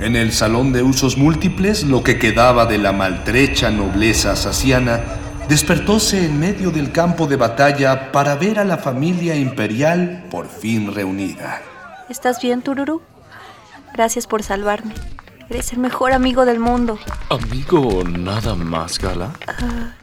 En 0.00 0.16
el 0.16 0.32
salón 0.32 0.72
de 0.72 0.82
usos 0.82 1.16
múltiples, 1.16 1.84
lo 1.84 2.02
que 2.02 2.18
quedaba 2.18 2.66
de 2.66 2.78
la 2.78 2.92
maltrecha 2.92 3.70
nobleza 3.70 4.34
saciana 4.34 5.00
despertóse 5.48 6.24
en 6.24 6.40
medio 6.40 6.70
del 6.70 6.90
campo 6.90 7.26
de 7.26 7.36
batalla 7.36 8.10
para 8.10 8.34
ver 8.34 8.58
a 8.58 8.64
la 8.64 8.78
familia 8.78 9.36
imperial 9.36 10.24
por 10.30 10.48
fin 10.48 10.92
reunida. 10.92 11.60
¿Estás 12.08 12.40
bien, 12.42 12.62
Tururu? 12.62 13.00
Gracias 13.92 14.26
por 14.26 14.42
salvarme. 14.42 14.94
Eres 15.52 15.70
el 15.74 15.80
mejor 15.80 16.12
amigo 16.14 16.46
del 16.46 16.58
mundo. 16.58 16.98
Amigo, 17.28 18.02
nada 18.04 18.54
más, 18.54 18.98
Gala. 18.98 19.34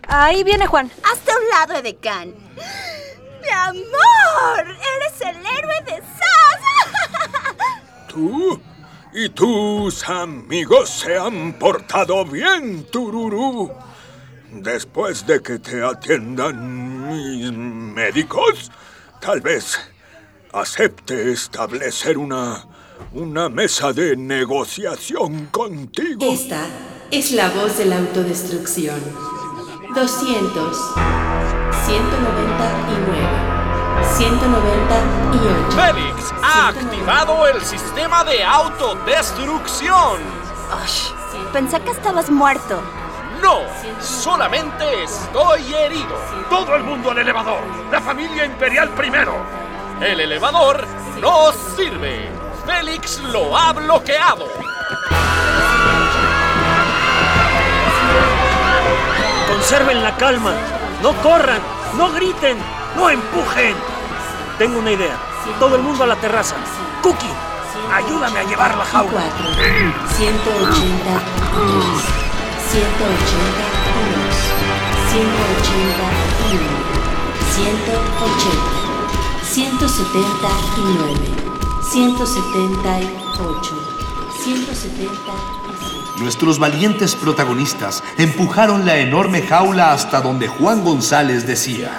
Ahí 0.08 0.44
viene 0.44 0.68
Juan. 0.68 0.92
Hasta 1.12 1.36
un 1.36 1.50
lado, 1.50 1.74
Edecán. 1.74 2.36
¡Mi 3.42 3.50
amor! 3.50 4.68
¡Eres 4.68 5.22
el 5.22 5.38
héroe 5.38 5.82
de 5.88 6.04
Sas! 6.04 6.62
¿Tú? 8.08 8.62
¿Y 9.12 9.30
tus 9.30 10.08
amigos 10.08 10.88
se 10.88 11.18
han 11.18 11.54
portado 11.54 12.24
bien, 12.26 12.86
Tururú? 12.92 13.74
Después 14.52 15.26
de 15.26 15.42
que 15.42 15.58
te 15.58 15.84
atiendan 15.84 17.08
mis 17.08 17.52
médicos, 17.52 18.70
tal 19.20 19.42
vez 19.42 19.80
acepte 20.54 21.32
establecer 21.32 22.20
una, 22.20 22.68
una 23.14 23.50
mesa 23.50 23.92
de 23.94 24.16
negociación 24.16 25.48
contigo. 25.48 26.20
Esta 26.22 26.66
es 27.12 27.32
la 27.32 27.50
voz 27.50 27.78
de 27.78 27.86
la 27.86 27.98
autodestrucción. 27.98 29.00
200, 29.96 30.78
199, 31.86 33.50
198. 34.16 35.72
Félix 35.72 36.34
ha 36.44 36.68
activado 36.70 37.48
el 37.48 37.62
sistema 37.62 38.24
de 38.24 38.44
autodestrucción. 38.44 40.22
Pensé 41.52 41.80
que 41.82 41.92
estabas 41.92 42.30
muerto. 42.30 42.82
No, 43.42 43.62
solamente 44.02 45.04
estoy 45.04 45.74
herido. 45.74 46.16
¡Todo 46.50 46.76
el 46.76 46.84
mundo 46.84 47.12
al 47.12 47.20
elevador! 47.20 47.62
¡La 47.92 48.02
familia 48.02 48.46
imperial 48.46 48.90
primero! 48.90 49.34
El 50.02 50.20
elevador 50.20 50.86
no 51.22 51.52
sirve. 51.76 52.49
Félix 52.70 53.20
lo 53.34 53.58
ha 53.58 53.74
bloqueado. 53.74 54.46
Conserven 59.48 60.04
la 60.04 60.16
calma. 60.18 60.54
No 61.02 61.14
corran. 61.24 61.60
No 61.98 62.12
griten. 62.12 62.60
No 62.96 63.10
empujen. 63.10 63.76
Tengo 64.60 64.78
una 64.78 64.92
idea. 64.92 65.18
Todo 65.58 65.78
el 65.78 65.82
mundo 65.82 66.04
a 66.04 66.08
la 66.08 66.16
terraza. 66.18 66.58
Cookie, 67.02 67.34
ayúdame 67.92 68.40
a 68.40 68.44
llevar 68.44 68.78
la 68.78 68.86
jaula. 68.86 69.24
182, 70.16 72.04
182, 72.70 74.36
181, 75.10 76.70
180, 77.56 79.44
179, 79.44 81.49
178, 81.92 83.76
175. 84.44 86.16
Nuestros 86.20 86.60
valientes 86.60 87.16
protagonistas 87.16 88.04
empujaron 88.20 88.86
la 88.86 88.98
enorme 88.98 89.42
jaula 89.42 89.92
hasta 89.92 90.22
donde 90.22 90.48
Juan 90.48 90.84
González 90.84 91.48
decía. 91.48 91.92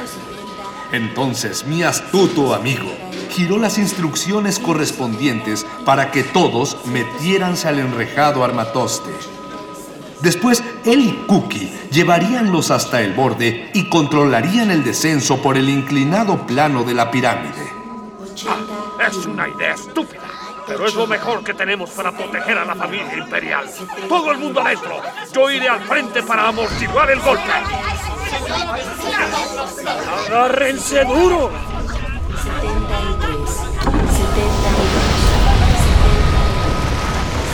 Entonces 0.93 1.67
mi 1.67 1.83
astuto 1.83 2.55
amigo 2.55 2.89
giró 3.31 3.59
las 3.59 3.79
instrucciones 3.79 4.61
correspondientes 4.61 5.67
para 5.85 6.13
que 6.13 6.23
todos 6.23 6.77
metiéranse 6.87 7.67
al 7.67 7.81
enrejado 7.81 8.45
armatoste. 8.45 9.11
Después, 10.23 10.63
él 10.85 11.01
y 11.01 11.13
Cookie 11.27 11.73
llevaríanlos 11.91 12.71
hasta 12.71 13.03
el 13.03 13.13
borde 13.15 13.73
y 13.75 13.89
controlarían 13.89 14.71
el 14.71 14.85
descenso 14.85 15.43
por 15.43 15.57
el 15.57 15.69
inclinado 15.69 16.47
plano 16.47 16.85
de 16.85 16.95
la 16.95 17.11
pirámide. 17.11 17.73
Es 19.09 19.25
una 19.27 19.49
idea 19.49 19.75
estúpida, 19.75 20.23
pero 20.67 20.87
es 20.87 20.95
lo 20.95 21.07
mejor 21.07 21.43
que 21.43 21.55
tenemos 21.55 21.91
para 21.91 22.13
proteger 22.13 22.59
a 22.59 22.65
la 22.65 22.75
familia 22.75 23.17
imperial. 23.17 23.65
Todo 24.09 24.33
el 24.33 24.39
mundo 24.39 24.61
adentro. 24.61 25.01
Yo 25.33 25.51
iré 25.51 25.69
al 25.69 25.81
frente 25.81 26.23
para 26.23 26.49
amortiguar 26.49 27.11
el 27.11 27.21
golpe. 27.21 27.51
¡Agárrense 30.27 31.05
duro! 31.05 31.51
73, 32.43 33.51
72, 33.51 33.81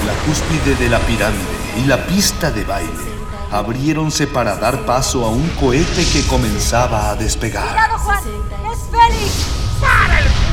La 0.06 0.12
cúspide 0.26 0.74
de 0.74 0.88
la 0.90 0.98
pirámide 1.00 1.56
y 1.78 1.86
la 1.86 2.04
pista 2.06 2.50
de 2.50 2.64
baile 2.64 3.16
abriéronse 3.50 4.26
para 4.26 4.56
dar 4.56 4.84
paso 4.84 5.24
a 5.24 5.28
un 5.28 5.48
cohete 5.50 6.04
que 6.12 6.26
comenzaba 6.26 7.10
a 7.10 7.16
despegar. 7.16 7.68
¡Cuidado, 7.68 7.98
Juan! 7.98 8.18
¡Es 8.18 8.80
Félix! 8.90 9.46
¡Para 9.80 10.18
el 10.20 10.45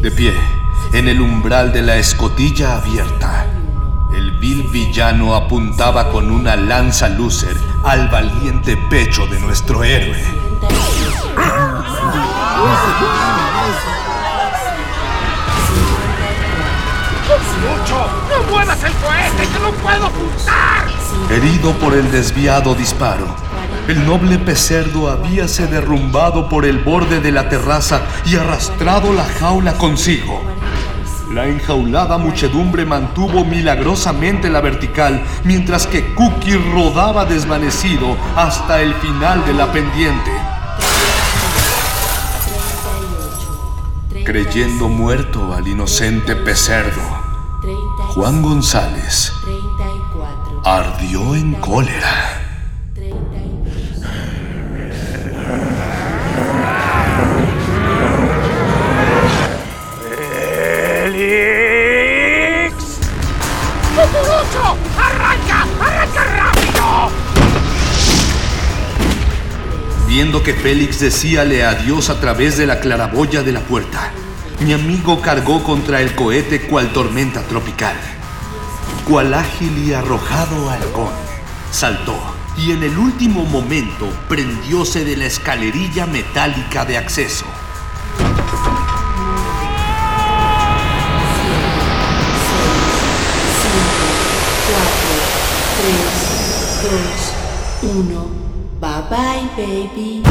De 0.00 0.10
pie, 0.12 0.32
en 0.92 1.08
el 1.08 1.20
umbral 1.20 1.72
de 1.72 1.82
la 1.82 1.96
escotilla 1.96 2.76
abierta, 2.76 3.46
el 4.12 4.38
vil 4.38 4.68
villano 4.68 5.34
apuntaba 5.34 6.10
con 6.10 6.30
una 6.30 6.54
lanza 6.54 7.08
lúcer 7.08 7.56
al 7.82 8.08
valiente 8.08 8.76
pecho 8.88 9.26
de 9.26 9.40
nuestro 9.40 9.82
héroe. 9.82 10.22
¡No 18.28 18.50
muevas 18.50 18.84
el 18.84 18.92
cohete, 18.92 19.52
que 19.52 19.58
no 19.60 19.72
puedo 19.72 20.06
apuntar! 20.06 20.86
Herido 21.30 21.72
por 21.78 21.94
el 21.94 22.10
desviado 22.12 22.74
disparo, 22.74 23.26
el 23.88 24.04
noble 24.04 24.38
pecerdo 24.38 25.10
habíase 25.10 25.66
derrumbado 25.66 26.48
por 26.48 26.66
el 26.66 26.78
borde 26.78 27.20
de 27.20 27.32
la 27.32 27.48
terraza 27.48 28.02
y 28.26 28.36
arrastrado 28.36 29.14
la 29.14 29.24
jaula 29.24 29.74
consigo. 29.78 30.42
La 31.32 31.46
enjaulada 31.46 32.18
muchedumbre 32.18 32.84
mantuvo 32.84 33.44
milagrosamente 33.46 34.50
la 34.50 34.60
vertical, 34.60 35.22
mientras 35.44 35.86
que 35.86 36.14
Cookie 36.14 36.56
rodaba 36.56 37.24
desvanecido 37.24 38.16
hasta 38.36 38.82
el 38.82 38.94
final 38.94 39.44
de 39.46 39.54
la 39.54 39.72
pendiente. 39.72 40.32
Creyendo 44.24 44.88
muerto 44.88 45.54
al 45.54 45.66
inocente 45.66 46.36
pecerdo, 46.36 47.00
Juan 48.14 48.42
González 48.42 49.32
ardió 50.62 51.34
en 51.34 51.54
cólera. 51.54 52.27
¡Arranca! 64.98 65.66
¡Arranca 65.80 66.24
rápido! 66.24 67.10
Viendo 70.08 70.42
que 70.42 70.54
Félix 70.54 71.00
decíale 71.00 71.64
adiós 71.64 72.10
a 72.10 72.20
través 72.20 72.56
de 72.56 72.66
la 72.66 72.80
claraboya 72.80 73.42
de 73.42 73.52
la 73.52 73.60
puerta, 73.60 74.10
mi 74.60 74.72
amigo 74.72 75.20
cargó 75.20 75.62
contra 75.62 76.00
el 76.00 76.14
cohete 76.14 76.62
cual 76.62 76.92
tormenta 76.92 77.42
tropical. 77.42 77.96
Cual 79.06 79.34
ágil 79.34 79.86
y 79.86 79.92
arrojado 79.92 80.70
halcón, 80.70 81.12
saltó 81.70 82.18
y 82.58 82.72
en 82.72 82.82
el 82.82 82.98
último 82.98 83.44
momento 83.44 84.08
prendióse 84.28 85.04
de 85.04 85.16
la 85.16 85.26
escalerilla 85.26 86.06
metálica 86.06 86.84
de 86.84 86.98
acceso. 86.98 87.46
Tres, 96.88 97.34
dos, 97.82 97.96
uno. 97.96 98.28
Bye 98.80 99.02
bye, 99.10 99.46
baby. 99.56 100.22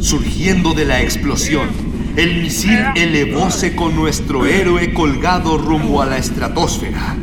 Surgiendo 0.00 0.72
de 0.72 0.86
la 0.86 1.02
explosión, 1.02 1.68
el 2.16 2.40
misil 2.40 2.78
elevóse 2.94 3.76
con 3.76 3.94
nuestro 3.94 4.46
héroe 4.46 4.94
colgado 4.94 5.58
rumbo 5.58 6.00
a 6.00 6.06
la 6.06 6.16
estratosfera. 6.16 7.16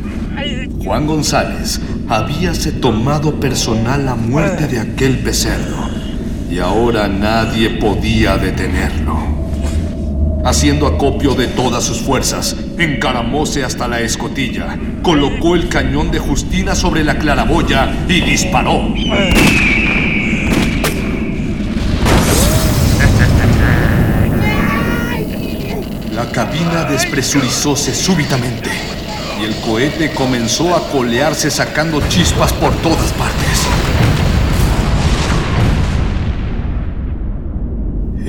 Juan 0.84 1.08
González 1.08 1.82
habíase 2.08 2.74
tomado 2.74 3.40
personal 3.40 4.06
la 4.06 4.14
muerte 4.14 4.68
de 4.68 4.80
aquel 4.80 5.18
becerro 5.18 5.90
y 6.52 6.60
ahora 6.60 7.08
nadie 7.08 7.72
podía 7.72 8.38
detenerlo. 8.38 9.37
Haciendo 10.48 10.88
acopio 10.88 11.36
de 11.36 11.48
todas 11.48 11.84
sus 11.84 12.00
fuerzas, 12.00 12.56
encaramóse 12.78 13.66
hasta 13.66 13.86
la 13.90 14.00
escotilla, 14.00 14.80
colocó 15.02 15.56
el 15.56 15.68
cañón 15.68 16.10
de 16.10 16.20
Justina 16.20 16.74
sobre 16.74 17.04
la 17.04 17.18
claraboya 17.18 17.94
y 18.08 18.22
disparó. 18.22 18.94
La 26.16 26.32
cabina 26.32 26.86
despresurizóse 26.86 27.94
súbitamente 27.94 28.70
y 29.42 29.44
el 29.44 29.56
cohete 29.58 30.12
comenzó 30.14 30.74
a 30.78 30.90
colearse 30.92 31.52
sacando 31.52 32.02
chispas 32.08 32.54
por 32.54 32.74
todas 32.76 33.12
partes. 33.12 33.47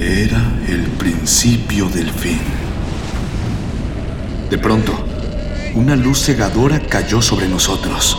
Era 0.00 0.40
el 0.68 0.82
principio 0.96 1.88
del 1.88 2.08
fin. 2.08 2.38
De 4.48 4.56
pronto, 4.56 4.92
una 5.74 5.96
luz 5.96 6.24
cegadora 6.24 6.78
cayó 6.78 7.20
sobre 7.20 7.48
nosotros. 7.48 8.16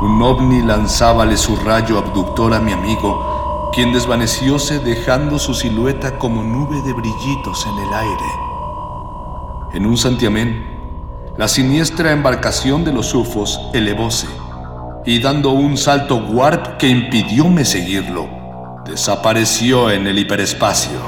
Un 0.00 0.22
ovni 0.22 0.62
lanzábale 0.62 1.36
su 1.36 1.54
rayo 1.56 1.98
abductor 1.98 2.54
a 2.54 2.60
mi 2.60 2.72
amigo, 2.72 3.70
quien 3.74 3.92
desvanecióse 3.92 4.78
dejando 4.78 5.38
su 5.38 5.52
silueta 5.52 6.16
como 6.16 6.42
nube 6.42 6.80
de 6.80 6.94
brillitos 6.94 7.66
en 7.66 7.78
el 7.78 7.92
aire. 7.92 8.30
En 9.74 9.84
un 9.84 9.98
santiamén, 9.98 10.64
la 11.36 11.46
siniestra 11.46 12.12
embarcación 12.12 12.84
de 12.84 12.94
los 12.94 13.14
ufos 13.14 13.60
elevóse 13.74 14.28
y 15.04 15.20
dando 15.20 15.50
un 15.50 15.76
salto 15.76 16.16
warp 16.16 16.78
que 16.78 16.88
impidióme 16.88 17.66
seguirlo, 17.66 18.41
desapareció 18.84 19.90
en 19.90 20.06
el 20.06 20.18
hiperespacio. 20.18 21.00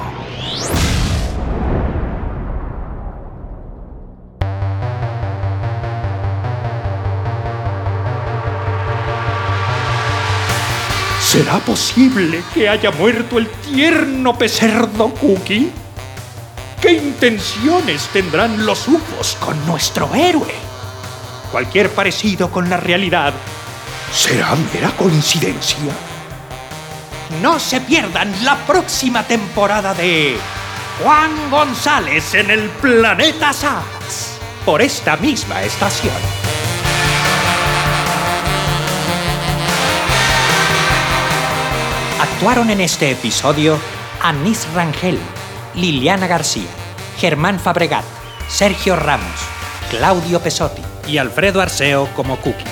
¿Será 11.21 11.59
posible 11.59 12.45
que 12.55 12.69
haya 12.69 12.93
muerto 12.93 13.39
el 13.39 13.49
tierno 13.49 14.39
pecerdo 14.39 15.13
Cookie? 15.15 15.73
¿Qué 16.81 16.93
intenciones 16.93 18.09
tendrán 18.13 18.65
los 18.65 18.87
UFOs 18.87 19.37
con 19.41 19.67
nuestro 19.67 20.15
héroe? 20.15 20.55
Cualquier 21.51 21.91
parecido 21.91 22.51
con 22.53 22.71
la 22.71 22.77
realidad 22.77 23.33
será 24.13 24.55
mera 24.73 24.91
coincidencia. 24.97 26.14
No 27.43 27.59
se 27.59 27.81
pierdan 27.81 28.33
la 28.45 28.57
próxima 28.67 29.23
temporada 29.23 29.95
de 29.95 30.37
Juan 31.03 31.51
González 31.51 32.35
en 32.35 32.51
el 32.51 32.69
planeta 32.71 33.53
SAS 33.53 34.39
por 34.65 34.81
esta 34.81 35.17
misma 35.17 35.63
estación. 35.63 36.15
Actuaron 42.21 42.71
en 42.71 42.81
este 42.81 43.11
episodio 43.11 43.79
Anis 44.23 44.67
Rangel, 44.75 45.19
Liliana 45.75 46.27
García, 46.27 46.69
Germán 47.19 47.61
Fabregat, 47.61 48.05
Sergio 48.49 48.97
Ramos, 48.97 49.41
Claudio 49.91 50.41
Pesotti 50.41 50.83
y 51.07 51.19
Alfredo 51.19 51.61
Arceo 51.61 52.09
como 52.15 52.37
Cookie. 52.37 52.65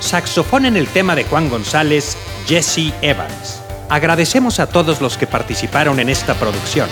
Saxofón 0.00 0.66
en 0.66 0.76
el 0.76 0.88
tema 0.88 1.14
de 1.14 1.24
Juan 1.24 1.48
González, 1.48 2.16
Jesse 2.46 2.92
Evans. 3.02 3.61
Agradecemos 3.92 4.58
a 4.58 4.68
todos 4.68 5.02
los 5.02 5.18
que 5.18 5.26
participaron 5.26 6.00
en 6.00 6.08
esta 6.08 6.32
producción. 6.32 6.88